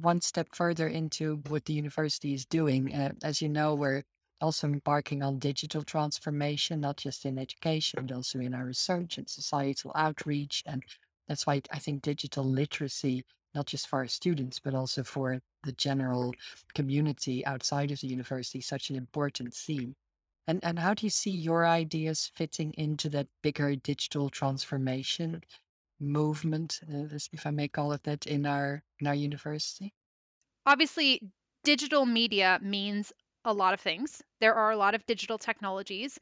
one 0.00 0.20
step 0.20 0.48
further 0.52 0.86
into 0.86 1.42
what 1.48 1.64
the 1.64 1.72
university 1.72 2.34
is 2.34 2.44
doing. 2.44 2.94
Uh, 2.94 3.12
as 3.22 3.42
you 3.42 3.48
know, 3.48 3.74
we're 3.74 4.02
also 4.40 4.66
embarking 4.66 5.22
on 5.22 5.38
digital 5.38 5.82
transformation, 5.82 6.80
not 6.80 6.96
just 6.98 7.24
in 7.24 7.38
education, 7.38 8.06
but 8.06 8.14
also 8.14 8.40
in 8.40 8.54
our 8.54 8.64
research 8.64 9.18
and 9.18 9.28
societal 9.28 9.92
outreach. 9.94 10.62
And 10.66 10.82
that's 11.28 11.46
why 11.46 11.62
I 11.70 11.78
think 11.78 12.02
digital 12.02 12.44
literacy, 12.44 13.24
not 13.54 13.66
just 13.66 13.88
for 13.88 14.00
our 14.00 14.08
students, 14.08 14.58
but 14.58 14.74
also 14.74 15.04
for 15.04 15.40
the 15.64 15.72
general 15.72 16.34
community 16.74 17.44
outside 17.44 17.90
of 17.90 18.00
the 18.00 18.08
university, 18.08 18.60
such 18.60 18.90
an 18.90 18.96
important 18.96 19.54
theme. 19.54 19.94
And 20.46 20.64
and 20.64 20.78
how 20.78 20.94
do 20.94 21.06
you 21.06 21.10
see 21.10 21.30
your 21.30 21.66
ideas 21.66 22.32
fitting 22.34 22.72
into 22.74 23.08
that 23.10 23.28
bigger 23.42 23.76
digital 23.76 24.30
transformation 24.30 25.42
movement, 26.00 26.80
uh, 26.92 27.16
if 27.32 27.46
I 27.46 27.50
may 27.50 27.68
call 27.68 27.92
it 27.92 28.04
that, 28.04 28.26
in 28.26 28.46
our 28.46 28.82
in 28.98 29.06
our 29.06 29.14
university? 29.14 29.94
Obviously, 30.64 31.30
digital 31.64 32.06
media 32.06 32.58
means 32.62 33.12
a 33.44 33.52
lot 33.52 33.74
of 33.74 33.80
things. 33.80 34.22
There 34.40 34.54
are 34.54 34.70
a 34.70 34.76
lot 34.76 34.94
of 34.94 35.06
digital 35.06 35.38
technologies. 35.38 36.18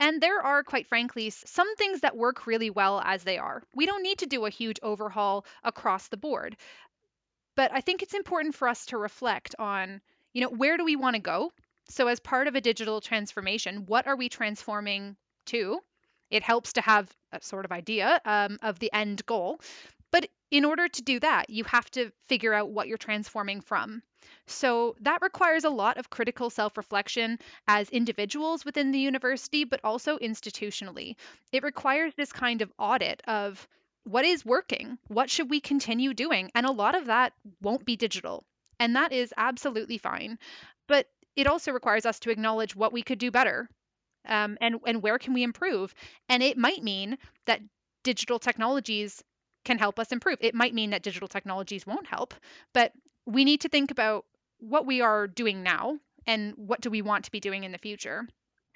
And 0.00 0.20
there 0.20 0.40
are, 0.40 0.64
quite 0.64 0.88
frankly, 0.88 1.30
some 1.30 1.76
things 1.76 2.00
that 2.00 2.16
work 2.16 2.46
really 2.46 2.70
well 2.70 3.00
as 3.04 3.22
they 3.22 3.38
are. 3.38 3.62
We 3.74 3.86
don't 3.86 4.02
need 4.02 4.18
to 4.18 4.26
do 4.26 4.44
a 4.44 4.50
huge 4.50 4.78
overhaul 4.82 5.46
across 5.62 6.08
the 6.08 6.16
board. 6.16 6.56
But 7.56 7.72
I 7.72 7.80
think 7.80 8.02
it's 8.02 8.14
important 8.14 8.54
for 8.54 8.68
us 8.68 8.86
to 8.86 8.98
reflect 8.98 9.54
on, 9.58 10.00
you 10.32 10.40
know, 10.40 10.50
where 10.50 10.76
do 10.76 10.84
we 10.84 10.96
want 10.96 11.14
to 11.14 11.22
go? 11.22 11.52
So, 11.88 12.08
as 12.08 12.18
part 12.18 12.48
of 12.48 12.54
a 12.56 12.60
digital 12.60 13.00
transformation, 13.00 13.86
what 13.86 14.06
are 14.06 14.16
we 14.16 14.28
transforming 14.28 15.16
to? 15.46 15.80
It 16.30 16.42
helps 16.42 16.72
to 16.72 16.80
have 16.80 17.14
a 17.30 17.40
sort 17.40 17.64
of 17.64 17.70
idea 17.70 18.20
um, 18.24 18.58
of 18.62 18.78
the 18.78 18.92
end 18.92 19.24
goal. 19.26 19.60
In 20.50 20.64
order 20.64 20.88
to 20.88 21.02
do 21.02 21.20
that, 21.20 21.50
you 21.50 21.64
have 21.64 21.90
to 21.92 22.12
figure 22.26 22.54
out 22.54 22.70
what 22.70 22.88
you're 22.88 22.98
transforming 22.98 23.60
from. 23.60 24.02
So 24.46 24.94
that 25.00 25.22
requires 25.22 25.64
a 25.64 25.70
lot 25.70 25.96
of 25.96 26.10
critical 26.10 26.50
self 26.50 26.76
reflection 26.76 27.38
as 27.66 27.90
individuals 27.90 28.64
within 28.64 28.90
the 28.90 28.98
university, 28.98 29.64
but 29.64 29.80
also 29.84 30.18
institutionally. 30.18 31.16
It 31.52 31.62
requires 31.62 32.14
this 32.14 32.32
kind 32.32 32.62
of 32.62 32.72
audit 32.78 33.22
of 33.26 33.66
what 34.04 34.24
is 34.24 34.44
working? 34.44 34.98
What 35.08 35.30
should 35.30 35.50
we 35.50 35.60
continue 35.60 36.12
doing? 36.14 36.50
And 36.54 36.66
a 36.66 36.72
lot 36.72 36.94
of 36.94 37.06
that 37.06 37.32
won't 37.60 37.84
be 37.84 37.96
digital. 37.96 38.44
And 38.78 38.96
that 38.96 39.12
is 39.12 39.32
absolutely 39.36 39.98
fine. 39.98 40.38
But 40.86 41.08
it 41.36 41.46
also 41.46 41.72
requires 41.72 42.06
us 42.06 42.20
to 42.20 42.30
acknowledge 42.30 42.76
what 42.76 42.92
we 42.92 43.02
could 43.02 43.18
do 43.18 43.30
better 43.30 43.68
um, 44.26 44.58
and, 44.60 44.76
and 44.86 45.02
where 45.02 45.18
can 45.18 45.32
we 45.34 45.42
improve. 45.42 45.94
And 46.28 46.42
it 46.42 46.58
might 46.58 46.82
mean 46.82 47.18
that 47.46 47.60
digital 48.02 48.38
technologies 48.38 49.22
can 49.64 49.78
help 49.78 49.98
us 49.98 50.12
improve. 50.12 50.38
It 50.40 50.54
might 50.54 50.74
mean 50.74 50.90
that 50.90 51.02
digital 51.02 51.28
technologies 51.28 51.86
won't 51.86 52.06
help, 52.06 52.34
but 52.72 52.92
we 53.26 53.44
need 53.44 53.60
to 53.62 53.68
think 53.68 53.90
about 53.90 54.24
what 54.58 54.86
we 54.86 55.00
are 55.00 55.26
doing 55.26 55.62
now 55.62 55.98
and 56.26 56.54
what 56.56 56.80
do 56.80 56.90
we 56.90 57.02
want 57.02 57.24
to 57.24 57.30
be 57.30 57.40
doing 57.40 57.64
in 57.64 57.72
the 57.72 57.78
future. 57.78 58.26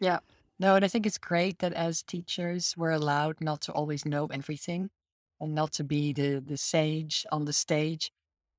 Yeah. 0.00 0.18
No, 0.58 0.74
and 0.74 0.84
I 0.84 0.88
think 0.88 1.06
it's 1.06 1.18
great 1.18 1.60
that 1.60 1.72
as 1.72 2.02
teachers, 2.02 2.74
we're 2.76 2.90
allowed 2.90 3.40
not 3.40 3.60
to 3.62 3.72
always 3.72 4.04
know 4.04 4.26
everything 4.26 4.90
and 5.40 5.54
not 5.54 5.72
to 5.74 5.84
be 5.84 6.12
the, 6.12 6.42
the 6.44 6.56
sage 6.56 7.24
on 7.30 7.44
the 7.44 7.52
stage, 7.52 8.10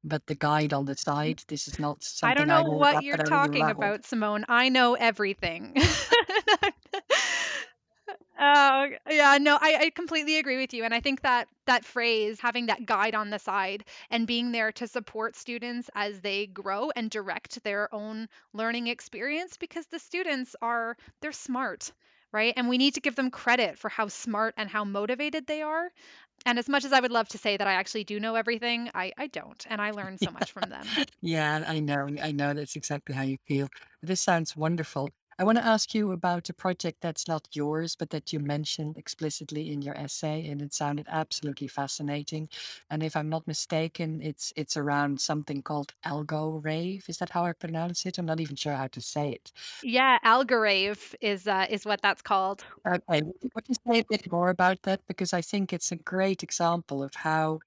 but 0.03 0.25
the 0.27 0.35
guide 0.35 0.71
on 0.71 0.85
the 0.85 0.93
mm. 0.93 0.99
side. 0.99 1.43
This 1.47 1.67
is 1.67 1.77
not 1.77 2.03
something 2.03 2.31
I 2.31 2.39
don't 2.39 2.47
know 2.47 2.71
I 2.71 2.75
what 2.75 3.03
you're 3.03 3.17
talking 3.17 3.69
about, 3.69 4.05
Simone. 4.05 4.45
I 4.47 4.69
know 4.69 4.93
everything. 4.93 5.75
Oh, 8.41 8.87
yeah, 9.09 9.37
no, 9.39 9.57
I, 9.59 9.75
I 9.81 9.89
completely 9.89 10.37
agree 10.37 10.57
with 10.57 10.73
you. 10.73 10.83
And 10.85 10.93
I 10.93 11.01
think 11.01 11.21
that 11.21 11.49
that 11.65 11.83
phrase, 11.85 12.39
having 12.39 12.67
that 12.67 12.85
guide 12.85 13.13
on 13.13 13.29
the 13.31 13.37
side 13.37 13.83
and 14.09 14.25
being 14.25 14.51
there 14.53 14.71
to 14.73 14.87
support 14.87 15.35
students 15.35 15.89
as 15.93 16.21
they 16.21 16.47
grow 16.47 16.89
and 16.95 17.11
direct 17.11 17.61
their 17.63 17.93
own 17.93 18.29
learning 18.53 18.87
experience, 18.87 19.57
because 19.57 19.87
the 19.87 19.99
students 19.99 20.55
are, 20.61 20.95
they're 21.21 21.33
smart, 21.33 21.91
right? 22.31 22.53
And 22.55 22.69
we 22.69 22.77
need 22.77 22.93
to 22.95 23.01
give 23.01 23.15
them 23.15 23.29
credit 23.29 23.77
for 23.77 23.89
how 23.89 24.07
smart 24.07 24.53
and 24.57 24.69
how 24.69 24.85
motivated 24.85 25.45
they 25.45 25.61
are. 25.61 25.91
And 26.45 26.59
as 26.59 26.69
much 26.69 26.85
as 26.85 26.93
I 26.93 27.01
would 27.01 27.11
love 27.13 27.29
to 27.29 27.39
say 27.39 27.57
that 27.57 27.67
I 27.67 27.73
actually 27.73 28.05
do 28.05 28.19
know 28.19 28.35
everything, 28.35 28.91
I, 28.95 29.13
I 29.17 29.27
don't. 29.27 29.65
And 29.69 29.81
I 29.81 29.91
learn 29.91 30.17
so 30.17 30.31
much 30.31 30.51
from 30.53 30.69
them. 30.69 30.97
Yeah, 31.21 31.63
I 31.67 31.79
know. 31.79 32.09
I 32.21 32.31
know 32.31 32.53
that's 32.53 32.75
exactly 32.75 33.15
how 33.15 33.23
you 33.23 33.37
feel. 33.45 33.69
This 34.01 34.21
sounds 34.21 34.55
wonderful. 34.55 35.09
I 35.39 35.43
want 35.45 35.57
to 35.57 35.65
ask 35.65 35.95
you 35.95 36.11
about 36.11 36.49
a 36.49 36.53
project 36.53 36.99
that's 37.01 37.25
not 37.27 37.47
yours, 37.53 37.95
but 37.95 38.09
that 38.09 38.33
you 38.33 38.39
mentioned 38.39 38.97
explicitly 38.97 39.71
in 39.71 39.81
your 39.81 39.97
essay, 39.97 40.45
and 40.45 40.61
it 40.61 40.73
sounded 40.73 41.07
absolutely 41.09 41.67
fascinating. 41.67 42.49
And 42.89 43.01
if 43.01 43.15
I'm 43.15 43.29
not 43.29 43.47
mistaken, 43.47 44.21
it's 44.21 44.51
it's 44.57 44.75
around 44.75 45.21
something 45.21 45.63
called 45.63 45.93
Algorave. 46.05 47.07
Is 47.07 47.17
that 47.19 47.29
how 47.29 47.45
I 47.45 47.53
pronounce 47.53 48.05
it? 48.05 48.17
I'm 48.17 48.25
not 48.25 48.41
even 48.41 48.57
sure 48.57 48.75
how 48.75 48.87
to 48.87 49.01
say 49.01 49.31
it. 49.31 49.51
Yeah, 49.81 50.19
Algorave 50.25 51.15
is 51.21 51.47
uh, 51.47 51.65
is 51.69 51.85
what 51.85 52.01
that's 52.01 52.21
called. 52.21 52.65
Okay, 52.85 53.21
would 53.55 53.67
you 53.67 53.75
say 53.87 53.99
a 53.99 54.05
bit 54.05 54.31
more 54.31 54.49
about 54.49 54.81
that? 54.83 55.01
Because 55.07 55.33
I 55.33 55.41
think 55.41 55.71
it's 55.73 55.91
a 55.91 55.95
great 55.97 56.43
example 56.43 57.03
of 57.03 57.13
how 57.15 57.59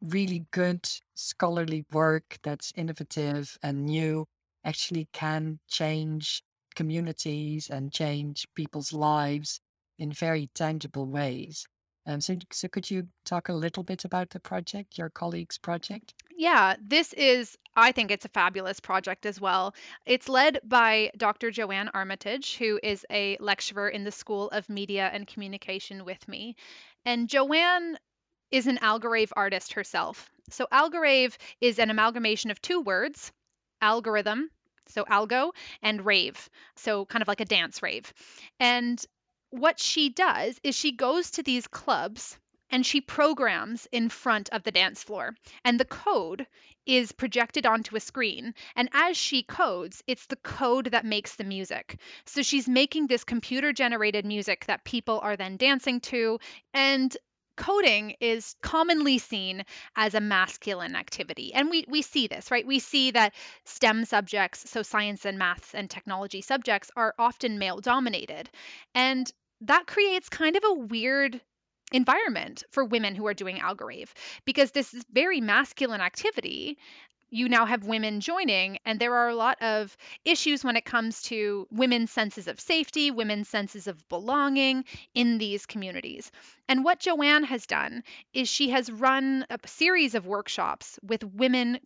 really 0.00 0.46
good 0.52 0.88
scholarly 1.14 1.84
work 1.92 2.38
that's 2.42 2.72
innovative 2.76 3.58
and 3.62 3.84
new 3.86 4.26
actually 4.64 5.08
can 5.12 5.58
change 5.68 6.42
communities 6.78 7.70
and 7.70 7.90
change 7.92 8.46
people's 8.54 8.92
lives 8.92 9.60
in 9.98 10.12
very 10.12 10.48
tangible 10.54 11.06
ways. 11.06 11.66
Um, 12.06 12.20
so, 12.20 12.36
so 12.52 12.68
could 12.68 12.88
you 12.88 13.08
talk 13.24 13.48
a 13.48 13.52
little 13.64 13.82
bit 13.82 14.04
about 14.04 14.30
the 14.30 14.38
project, 14.38 14.96
your 14.96 15.10
colleague's 15.10 15.58
project? 15.58 16.14
Yeah, 16.36 16.76
this 16.80 17.12
is, 17.14 17.58
I 17.74 17.90
think 17.90 18.12
it's 18.12 18.26
a 18.26 18.28
fabulous 18.28 18.78
project 18.78 19.26
as 19.26 19.40
well. 19.40 19.74
It's 20.06 20.28
led 20.28 20.60
by 20.62 21.10
Dr. 21.16 21.50
Joanne 21.50 21.90
Armitage, 21.92 22.56
who 22.56 22.78
is 22.80 23.04
a 23.10 23.36
lecturer 23.40 23.88
in 23.88 24.04
the 24.04 24.12
School 24.12 24.48
of 24.50 24.68
Media 24.68 25.10
and 25.12 25.26
Communication 25.26 26.04
with 26.04 26.28
me. 26.28 26.54
And 27.04 27.28
Joanne 27.28 27.98
is 28.52 28.68
an 28.68 28.78
Algorave 28.78 29.32
artist 29.34 29.72
herself. 29.72 30.30
So, 30.50 30.68
Algorave 30.72 31.36
is 31.60 31.80
an 31.80 31.90
amalgamation 31.90 32.52
of 32.52 32.62
two 32.62 32.80
words 32.80 33.32
algorithm 33.80 34.50
so 34.88 35.04
algo 35.04 35.52
and 35.82 36.04
rave, 36.04 36.48
so 36.76 37.04
kind 37.06 37.22
of 37.22 37.28
like 37.28 37.40
a 37.40 37.44
dance 37.44 37.82
rave. 37.82 38.12
And 38.58 39.02
what 39.50 39.80
she 39.80 40.10
does 40.10 40.58
is 40.62 40.74
she 40.74 40.92
goes 40.92 41.30
to 41.32 41.42
these 41.42 41.66
clubs 41.66 42.38
and 42.70 42.84
she 42.84 43.00
programs 43.00 43.88
in 43.92 44.08
front 44.08 44.50
of 44.50 44.62
the 44.62 44.70
dance 44.70 45.02
floor. 45.02 45.34
And 45.64 45.80
the 45.80 45.84
code 45.86 46.46
is 46.86 47.12
projected 47.12 47.66
onto 47.66 47.96
a 47.96 48.00
screen. 48.00 48.54
And 48.76 48.88
as 48.92 49.16
she 49.16 49.42
codes, 49.42 50.02
it's 50.06 50.26
the 50.26 50.36
code 50.36 50.86
that 50.92 51.04
makes 51.04 51.36
the 51.36 51.44
music. 51.44 51.98
So 52.26 52.42
she's 52.42 52.68
making 52.68 53.06
this 53.06 53.24
computer 53.24 53.72
generated 53.72 54.24
music 54.24 54.66
that 54.66 54.84
people 54.84 55.20
are 55.22 55.36
then 55.36 55.56
dancing 55.56 56.00
to. 56.00 56.40
And 56.74 57.16
coding 57.58 58.14
is 58.20 58.54
commonly 58.62 59.18
seen 59.18 59.64
as 59.96 60.14
a 60.14 60.20
masculine 60.20 60.94
activity. 60.94 61.52
And 61.52 61.68
we, 61.68 61.84
we 61.88 62.00
see 62.02 62.28
this, 62.28 62.50
right? 62.50 62.66
We 62.66 62.78
see 62.78 63.10
that 63.10 63.34
STEM 63.64 64.04
subjects, 64.06 64.70
so 64.70 64.82
science 64.82 65.26
and 65.26 65.38
maths 65.38 65.74
and 65.74 65.90
technology 65.90 66.40
subjects, 66.40 66.90
are 66.96 67.14
often 67.18 67.58
male 67.58 67.80
dominated. 67.80 68.48
And 68.94 69.30
that 69.62 69.86
creates 69.86 70.28
kind 70.28 70.56
of 70.56 70.62
a 70.64 70.74
weird 70.74 71.40
environment 71.90 72.62
for 72.70 72.84
women 72.84 73.14
who 73.14 73.26
are 73.26 73.34
doing 73.34 73.56
Algorave 73.56 74.12
because 74.44 74.70
this 74.70 74.94
is 74.94 75.04
very 75.10 75.40
masculine 75.40 76.00
activity 76.00 76.78
you 77.30 77.48
now 77.48 77.66
have 77.66 77.84
women 77.84 78.20
joining, 78.20 78.78
and 78.84 78.98
there 78.98 79.14
are 79.14 79.28
a 79.28 79.34
lot 79.34 79.60
of 79.62 79.96
issues 80.24 80.64
when 80.64 80.76
it 80.76 80.84
comes 80.84 81.22
to 81.22 81.66
women's 81.70 82.10
senses 82.10 82.48
of 82.48 82.60
safety, 82.60 83.10
women's 83.10 83.48
senses 83.48 83.86
of 83.86 84.08
belonging 84.08 84.84
in 85.14 85.38
these 85.38 85.66
communities. 85.66 86.30
And 86.68 86.84
what 86.84 87.00
Joanne 87.00 87.44
has 87.44 87.66
done 87.66 88.02
is 88.32 88.48
she 88.48 88.70
has 88.70 88.90
run 88.90 89.46
a 89.50 89.58
series 89.66 90.14
of 90.14 90.26
workshops 90.26 90.98
with 91.02 91.24
women 91.24 91.80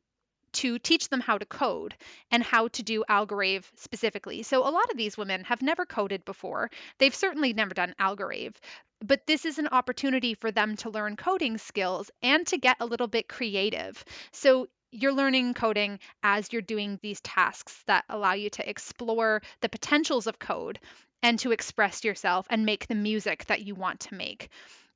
to 0.53 0.79
teach 0.79 1.09
them 1.09 1.21
how 1.21 1.39
to 1.39 1.47
code 1.47 1.95
and 2.31 2.43
how 2.43 2.69
to 2.69 2.83
do 2.83 3.05
Algorave 3.09 3.65
specifically. 3.77 4.43
So, 4.43 4.61
a 4.61 4.71
lot 4.71 4.91
of 4.91 4.97
these 4.97 5.17
women 5.17 5.45
have 5.45 5.63
never 5.63 5.87
coded 5.87 6.25
before. 6.25 6.71
They've 6.99 7.15
certainly 7.15 7.53
never 7.53 7.75
done 7.75 7.95
Algorave, 7.99 8.55
but 9.01 9.27
this 9.27 9.45
is 9.45 9.59
an 9.59 9.69
opportunity 9.69 10.35
for 10.35 10.51
them 10.51 10.77
to 10.77 10.91
learn 10.91 11.17
coding 11.17 11.59
skills 11.59 12.11
and 12.23 12.47
to 12.49 12.59
get 12.59 12.77
a 12.81 12.87
little 12.87 13.09
bit 13.09 13.29
creative. 13.29 14.05
So, 14.33 14.69
you're 14.93 15.13
learning 15.13 15.55
coding 15.55 15.99
as 16.23 16.53
you're 16.53 16.63
doing 16.63 16.99
these 17.03 17.21
tasks 17.23 17.83
that 17.87 18.05
allow 18.09 18.35
you 18.35 18.51
to 18.51 18.69
explore 18.69 19.43
the 19.61 19.69
potentials 19.69 20.27
of 20.27 20.39
code 20.39 20.79
and 21.23 21.39
to 21.39 21.51
express 21.51 22.05
yourself 22.05 22.47
and 22.51 22.67
make 22.67 22.87
the 22.87 22.95
music 22.95 23.47
that 23.47 23.63
you 23.63 23.75
want 23.75 24.01
to 24.01 24.15
make. 24.15 24.51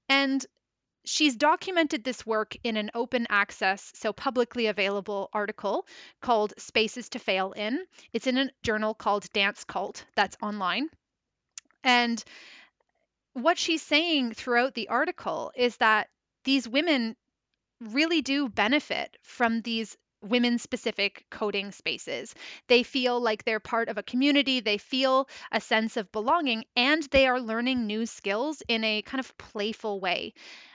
And 0.09 0.45
she's 1.05 1.37
documented 1.37 2.05
this 2.05 2.27
work 2.27 2.57
in 2.63 2.77
an 2.77 2.91
open 2.95 3.27
access, 3.31 3.93
so 3.95 4.13
publicly 4.13 4.67
available 4.67 5.31
article 5.33 5.87
called 6.21 6.53
Spaces 6.59 7.09
to 7.11 7.19
Fail 7.19 7.53
in. 7.53 7.81
It's 8.13 8.27
in 8.27 8.37
a 8.39 8.51
journal 8.63 8.93
called 8.93 9.31
Dancecult 9.33 10.05
that's 10.15 10.37
online. 10.43 10.89
And 11.83 12.23
what 13.33 13.59
she's 13.59 13.83
saying 13.83 14.33
throughout 14.33 14.75
the 14.75 14.89
article 14.89 15.53
is 15.57 15.77
that 15.77 16.09
these 16.45 16.69
women 16.69 17.17
really 17.81 18.23
do 18.23 18.49
benefit 18.49 19.17
from 19.23 19.61
these 19.62 19.97
women 20.23 20.59
specific 20.59 21.25
coding 21.31 21.71
spaces. 21.73 22.35
They 22.69 22.83
feel 22.83 23.21
like 23.21 23.45
they're 23.45 23.61
part 23.61 23.89
of 23.89 23.99
a 23.99 24.03
community, 24.03 24.61
they 24.61 24.79
feel 24.79 25.29
a 25.53 25.61
sense 25.61 25.97
of 25.97 26.11
belonging, 26.11 26.65
and 26.75 27.03
they 27.05 27.27
are 27.27 27.41
learning 27.41 27.87
new 27.87 28.07
skills 28.07 28.62
in 28.69 28.83
a 28.85 29.03
kind 29.03 29.21
of 29.21 29.37
playful 29.39 30.01
way. 30.01 30.35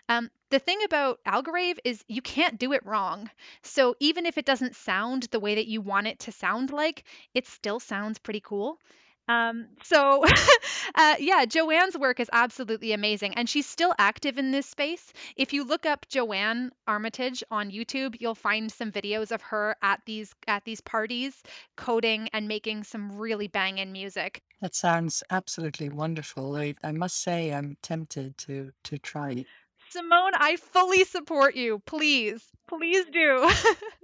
Um, 0.10 0.30
the 0.50 0.60
thing 0.60 0.84
about 0.84 1.20
Algorave 1.26 1.80
is 1.84 2.04
you 2.08 2.22
can't 2.22 2.60
do 2.60 2.74
it 2.74 2.86
wrong. 2.86 3.30
So 3.64 3.96
even 4.00 4.26
if 4.26 4.38
it 4.38 4.46
doesn't 4.46 4.76
sound 4.76 5.24
the 5.32 5.40
way 5.40 5.56
that 5.56 5.68
you 5.68 5.82
want 5.82 6.08
it 6.08 6.20
to 6.20 6.32
sound 6.32 6.72
like, 6.72 7.04
it 7.34 7.48
still 7.48 7.80
sounds 7.80 8.20
pretty 8.20 8.42
cool. 8.42 8.80
Um, 9.28 9.68
so, 9.84 10.26
uh, 10.96 11.16
yeah, 11.20 11.46
Joanne's 11.46 11.98
work 11.98 12.20
is 12.20 12.30
absolutely 12.34 12.92
amazing, 12.92 13.36
and 13.36 13.50
she's 13.50 13.66
still 13.66 13.94
active 13.98 14.38
in 14.38 14.52
this 14.52 14.66
space. 14.66 15.14
If 15.36 15.54
you 15.54 15.64
look 15.64 15.86
up 15.86 16.06
Joanne 16.10 16.72
Armitage 16.88 17.44
on 17.50 17.72
YouTube, 17.72 18.16
you'll 18.20 18.36
find 18.36 18.72
some 18.72 18.92
videos 18.92 19.32
of 19.32 19.42
her 19.44 19.76
at 19.82 20.02
these 20.06 20.34
at 20.48 20.66
these 20.66 20.82
parties, 20.82 21.42
coding 21.78 22.30
and 22.34 22.48
making 22.48 22.84
some 22.84 23.18
really 23.18 23.48
banging 23.48 23.92
music. 23.92 24.42
That 24.62 24.76
sounds 24.76 25.24
absolutely 25.30 25.90
wonderful. 25.90 26.56
I, 26.56 26.76
I 26.84 26.92
must 26.92 27.22
say, 27.22 27.54
I'm 27.54 27.78
tempted 27.82 28.38
to 28.40 28.72
to 28.84 28.98
try. 28.98 29.32
it. 29.32 29.48
Simone, 29.92 30.32
I 30.36 30.56
fully 30.56 31.04
support 31.04 31.56
you. 31.56 31.80
Please, 31.86 32.42
please 32.70 33.06
do. 33.12 33.52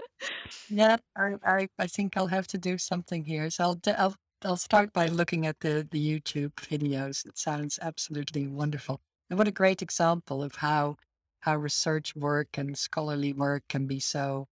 yeah, 0.69 0.97
I, 1.15 1.35
I, 1.45 1.69
I 1.79 1.87
think 1.87 2.17
I'll 2.17 2.27
have 2.27 2.47
to 2.47 2.57
do 2.57 2.77
something 2.77 3.23
here. 3.23 3.49
So 3.49 3.63
I'll, 3.63 3.79
I'll, 3.97 4.15
I'll 4.43 4.55
start 4.57 4.93
by 4.93 5.07
looking 5.07 5.47
at 5.47 5.59
the, 5.61 5.87
the 5.89 5.99
YouTube 5.99 6.53
videos. 6.55 7.25
It 7.25 7.37
sounds 7.37 7.79
absolutely 7.81 8.47
wonderful. 8.47 9.01
And 9.29 9.37
what 9.37 9.47
a 9.47 9.51
great 9.51 9.81
example 9.81 10.43
of 10.43 10.55
how 10.55 10.97
how 11.41 11.55
research 11.57 12.15
work 12.15 12.57
and 12.57 12.77
scholarly 12.77 13.33
work 13.33 13.63
can 13.69 13.87
be 13.87 13.99
so 13.99 14.47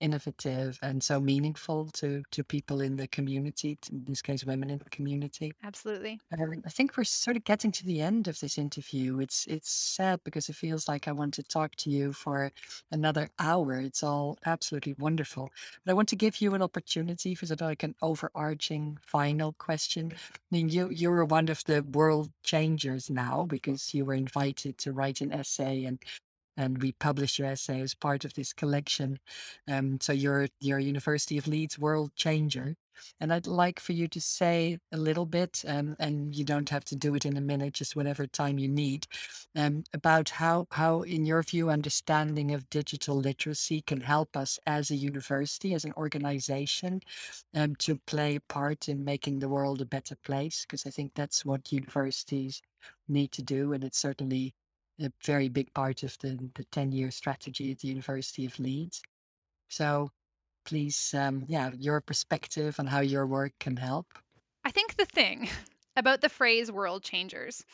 innovative 0.00 0.78
and 0.82 1.02
so 1.02 1.20
meaningful 1.20 1.86
to 1.94 2.22
to 2.30 2.44
people 2.44 2.80
in 2.80 2.96
the 2.96 3.08
community, 3.08 3.78
in 3.90 4.04
this 4.04 4.22
case, 4.22 4.44
women 4.44 4.70
in 4.70 4.78
the 4.78 4.90
community. 4.90 5.52
Absolutely. 5.62 6.20
Um, 6.38 6.62
I 6.66 6.70
think 6.70 6.96
we're 6.96 7.04
sort 7.04 7.36
of 7.36 7.44
getting 7.44 7.72
to 7.72 7.84
the 7.84 8.00
end 8.00 8.28
of 8.28 8.40
this 8.40 8.58
interview. 8.58 9.20
It's 9.20 9.46
it's 9.46 9.70
sad 9.70 10.20
because 10.24 10.48
it 10.48 10.56
feels 10.56 10.88
like 10.88 11.06
I 11.08 11.12
want 11.12 11.34
to 11.34 11.42
talk 11.42 11.76
to 11.76 11.90
you 11.90 12.12
for 12.12 12.52
another 12.90 13.28
hour. 13.38 13.74
It's 13.74 14.02
all 14.02 14.38
absolutely 14.44 14.94
wonderful, 14.98 15.50
but 15.84 15.92
I 15.92 15.94
want 15.94 16.08
to 16.10 16.16
give 16.16 16.40
you 16.40 16.54
an 16.54 16.62
opportunity 16.62 17.34
for 17.34 17.46
sort 17.46 17.60
of 17.60 17.68
like 17.68 17.82
an 17.82 17.94
overarching 18.02 18.98
final 19.02 19.52
question. 19.54 20.12
I 20.14 20.38
mean, 20.50 20.68
you 20.68 20.90
you 20.90 21.10
are 21.12 21.24
one 21.24 21.48
of 21.48 21.62
the 21.64 21.82
world 21.82 22.32
changers 22.42 23.08
now 23.10 23.44
because 23.46 23.94
you 23.94 24.04
were 24.04 24.14
invited 24.14 24.78
to 24.78 24.92
write 24.92 25.20
an 25.20 25.32
essay 25.32 25.84
and 25.84 26.02
and 26.56 26.82
we 26.82 26.92
publish 26.92 27.38
your 27.38 27.48
essay 27.48 27.80
as 27.80 27.94
part 27.94 28.24
of 28.24 28.34
this 28.34 28.52
collection. 28.52 29.18
Um, 29.68 29.98
so 30.00 30.12
you're 30.12 30.48
you're 30.60 30.78
University 30.78 31.38
of 31.38 31.46
Leeds 31.46 31.78
world 31.78 32.12
changer, 32.16 32.76
and 33.20 33.32
I'd 33.32 33.46
like 33.46 33.80
for 33.80 33.92
you 33.92 34.08
to 34.08 34.20
say 34.20 34.78
a 34.92 34.96
little 34.96 35.26
bit, 35.26 35.62
um, 35.66 35.96
and 35.98 36.34
you 36.34 36.44
don't 36.44 36.68
have 36.70 36.84
to 36.86 36.96
do 36.96 37.14
it 37.14 37.26
in 37.26 37.36
a 37.36 37.40
minute, 37.40 37.74
just 37.74 37.96
whatever 37.96 38.26
time 38.26 38.58
you 38.58 38.68
need, 38.68 39.06
um, 39.54 39.84
about 39.92 40.30
how 40.30 40.66
how, 40.70 41.02
in 41.02 41.26
your 41.26 41.42
view, 41.42 41.70
understanding 41.70 42.52
of 42.54 42.68
digital 42.70 43.16
literacy 43.16 43.82
can 43.82 44.00
help 44.00 44.36
us 44.36 44.58
as 44.66 44.90
a 44.90 44.96
university, 44.96 45.74
as 45.74 45.84
an 45.84 45.92
organization, 45.96 47.00
um, 47.54 47.74
to 47.76 47.96
play 48.06 48.36
a 48.36 48.40
part 48.40 48.88
in 48.88 49.04
making 49.04 49.38
the 49.38 49.48
world 49.48 49.80
a 49.80 49.86
better 49.86 50.16
place. 50.24 50.64
Because 50.64 50.86
I 50.86 50.90
think 50.90 51.12
that's 51.14 51.44
what 51.44 51.72
universities 51.72 52.62
need 53.08 53.32
to 53.32 53.42
do, 53.42 53.72
and 53.72 53.84
it's 53.84 53.98
certainly 53.98 54.54
a 55.00 55.12
very 55.24 55.48
big 55.48 55.72
part 55.74 56.02
of 56.02 56.16
the, 56.20 56.38
the 56.54 56.64
10 56.64 56.92
year 56.92 57.10
strategy 57.10 57.70
at 57.72 57.80
the 57.80 57.88
University 57.88 58.46
of 58.46 58.58
Leeds. 58.58 59.02
So 59.68 60.10
please, 60.64 61.14
um, 61.16 61.44
yeah, 61.48 61.70
your 61.76 62.00
perspective 62.00 62.78
on 62.78 62.86
how 62.86 63.00
your 63.00 63.26
work 63.26 63.52
can 63.60 63.76
help. 63.76 64.06
I 64.64 64.70
think 64.70 64.96
the 64.96 65.06
thing 65.06 65.48
about 65.96 66.20
the 66.20 66.28
phrase 66.28 66.70
world 66.70 67.02
changers 67.02 67.64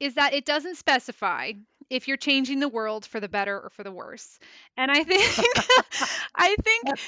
is 0.00 0.14
that 0.14 0.32
it 0.32 0.44
doesn't 0.44 0.76
specify 0.76 1.52
if 1.90 2.06
you're 2.06 2.16
changing 2.16 2.60
the 2.60 2.68
world 2.68 3.04
for 3.04 3.20
the 3.20 3.28
better 3.28 3.60
or 3.60 3.70
for 3.70 3.82
the 3.82 3.92
worse. 3.92 4.38
And 4.76 4.90
I 4.90 5.02
think 5.04 5.22
I 6.34 6.56
think 6.62 6.84
it, 6.88 6.98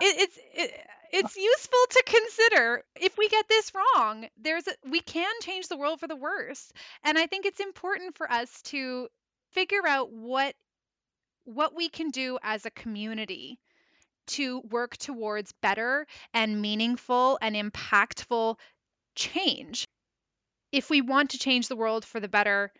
it's 0.00 0.38
it, 0.54 0.86
it's 1.12 1.36
useful 1.36 1.78
to 1.90 2.02
consider 2.06 2.82
if 3.00 3.16
we 3.18 3.28
get 3.28 3.48
this 3.48 3.72
wrong 3.74 4.26
there's 4.40 4.66
a, 4.66 4.72
we 4.88 5.00
can 5.00 5.32
change 5.42 5.68
the 5.68 5.76
world 5.76 6.00
for 6.00 6.08
the 6.08 6.16
worse. 6.16 6.72
And 7.04 7.18
i 7.18 7.26
think 7.26 7.46
it's 7.46 7.60
important 7.60 8.16
for 8.16 8.30
us 8.30 8.62
to 8.62 9.08
figure 9.52 9.86
out 9.86 10.12
what 10.12 10.54
what 11.44 11.74
we 11.74 11.88
can 11.88 12.10
do 12.10 12.38
as 12.42 12.66
a 12.66 12.70
community 12.70 13.58
to 14.26 14.60
work 14.70 14.96
towards 14.96 15.52
better 15.62 16.06
and 16.34 16.60
meaningful 16.60 17.38
and 17.40 17.54
impactful 17.54 18.56
change. 19.14 19.86
If 20.72 20.90
we 20.90 21.00
want 21.00 21.30
to 21.30 21.38
change 21.38 21.68
the 21.68 21.76
world 21.76 22.04
for 22.04 22.20
the 22.20 22.28
better 22.28 22.72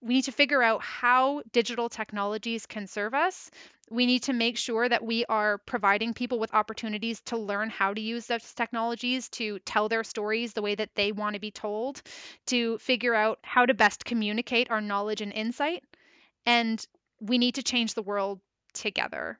we 0.00 0.14
need 0.14 0.24
to 0.24 0.32
figure 0.32 0.62
out 0.62 0.82
how 0.82 1.42
digital 1.52 1.88
technologies 1.88 2.66
can 2.66 2.86
serve 2.86 3.14
us. 3.14 3.50
We 3.90 4.06
need 4.06 4.24
to 4.24 4.32
make 4.32 4.56
sure 4.56 4.88
that 4.88 5.04
we 5.04 5.24
are 5.26 5.58
providing 5.58 6.14
people 6.14 6.38
with 6.38 6.54
opportunities 6.54 7.20
to 7.22 7.36
learn 7.36 7.70
how 7.70 7.94
to 7.94 8.00
use 8.00 8.26
those 8.26 8.52
technologies 8.54 9.28
to 9.30 9.58
tell 9.60 9.88
their 9.88 10.04
stories 10.04 10.52
the 10.52 10.62
way 10.62 10.74
that 10.74 10.94
they 10.94 11.10
want 11.10 11.34
to 11.34 11.40
be 11.40 11.50
told, 11.50 12.02
to 12.46 12.78
figure 12.78 13.14
out 13.14 13.38
how 13.42 13.66
to 13.66 13.74
best 13.74 14.04
communicate 14.04 14.70
our 14.70 14.80
knowledge 14.80 15.20
and 15.20 15.32
insight. 15.32 15.82
And 16.46 16.84
we 17.20 17.38
need 17.38 17.56
to 17.56 17.62
change 17.62 17.94
the 17.94 18.02
world 18.02 18.40
together. 18.74 19.38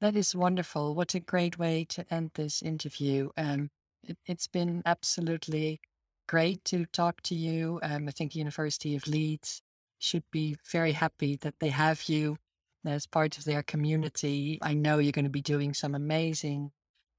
That 0.00 0.16
is 0.16 0.34
wonderful. 0.34 0.94
What 0.94 1.14
a 1.14 1.20
great 1.20 1.58
way 1.58 1.84
to 1.90 2.06
end 2.12 2.30
this 2.34 2.62
interview. 2.62 3.30
Um, 3.36 3.70
it, 4.02 4.16
has 4.26 4.46
been 4.46 4.82
absolutely 4.86 5.80
great 6.26 6.64
to 6.66 6.86
talk 6.86 7.20
to 7.22 7.34
you. 7.34 7.80
Um, 7.82 8.08
I 8.08 8.12
think 8.12 8.34
University 8.34 8.96
of 8.96 9.06
Leeds 9.06 9.60
should 10.00 10.24
be 10.32 10.56
very 10.70 10.92
happy 10.92 11.36
that 11.36 11.60
they 11.60 11.68
have 11.68 12.08
you 12.08 12.36
as 12.84 13.06
part 13.06 13.38
of 13.38 13.44
their 13.44 13.62
community. 13.62 14.58
I 14.62 14.74
know 14.74 14.98
you're 14.98 15.12
going 15.12 15.24
to 15.24 15.30
be 15.30 15.42
doing 15.42 15.74
some 15.74 15.94
amazing 15.94 16.72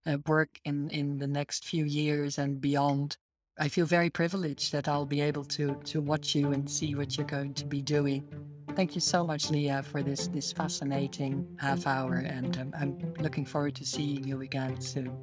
uh, 0.06 0.18
work 0.28 0.60
in, 0.66 0.90
in 0.90 1.20
the 1.20 1.28
next 1.28 1.66
few 1.66 1.86
years 1.86 2.38
and 2.38 2.60
beyond. 2.60 3.18
I 3.60 3.68
feel 3.68 3.86
very 3.86 4.10
privileged 4.10 4.72
that 4.72 4.88
I'll 4.88 5.06
be 5.06 5.22
able 5.22 5.44
to 5.46 5.76
to 5.84 6.02
watch 6.02 6.34
you 6.34 6.52
and 6.52 6.70
see 6.70 6.96
what 6.96 7.18
you're 7.18 7.28
going 7.28 7.54
to 7.56 7.66
be 7.66 7.82
doing. 7.82 8.28
Thank 8.76 8.96
you 8.96 9.02
so 9.02 9.26
much, 9.26 9.52
Leah, 9.52 9.84
for 9.84 10.02
this 10.02 10.28
this 10.28 10.52
fascinating 10.52 11.46
half 11.60 11.86
hour, 11.86 12.16
and 12.16 12.58
um, 12.58 12.74
I'm 12.80 13.14
looking 13.20 13.46
forward 13.46 13.76
to 13.76 13.86
seeing 13.86 14.26
you 14.28 14.42
again 14.42 14.82
soon. 14.82 15.16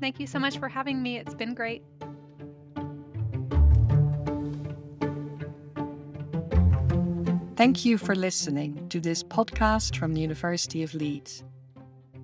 Thank 0.00 0.18
you 0.18 0.26
so 0.26 0.38
much 0.38 0.58
for 0.58 0.68
having 0.68 1.02
me. 1.02 1.18
It's 1.18 1.34
been 1.34 1.54
great. 1.54 1.82
Thank 7.56 7.84
you 7.84 7.98
for 7.98 8.16
listening 8.16 8.88
to 8.88 8.98
this 8.98 9.22
podcast 9.22 9.96
from 9.96 10.12
the 10.12 10.20
University 10.20 10.82
of 10.82 10.92
Leeds. 10.92 11.44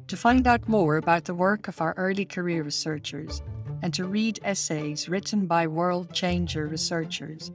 To 0.08 0.16
find 0.16 0.44
out 0.44 0.68
more 0.68 0.96
about 0.96 1.24
the 1.24 1.36
work 1.36 1.68
of 1.68 1.80
our 1.80 1.94
early 1.96 2.24
career 2.24 2.64
researchers 2.64 3.40
and 3.82 3.94
to 3.94 4.06
read 4.06 4.40
essays 4.42 5.08
written 5.08 5.46
by 5.46 5.68
world 5.68 6.12
changer 6.12 6.66
researchers, 6.66 7.52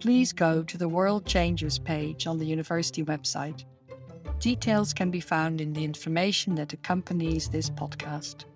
please 0.00 0.32
go 0.32 0.62
to 0.62 0.78
the 0.78 0.88
World 0.88 1.26
Changers 1.26 1.78
page 1.78 2.26
on 2.26 2.38
the 2.38 2.46
university 2.46 3.04
website. 3.04 3.62
Details 4.38 4.94
can 4.94 5.10
be 5.10 5.20
found 5.20 5.60
in 5.60 5.74
the 5.74 5.84
information 5.84 6.54
that 6.54 6.72
accompanies 6.72 7.50
this 7.50 7.68
podcast. 7.68 8.46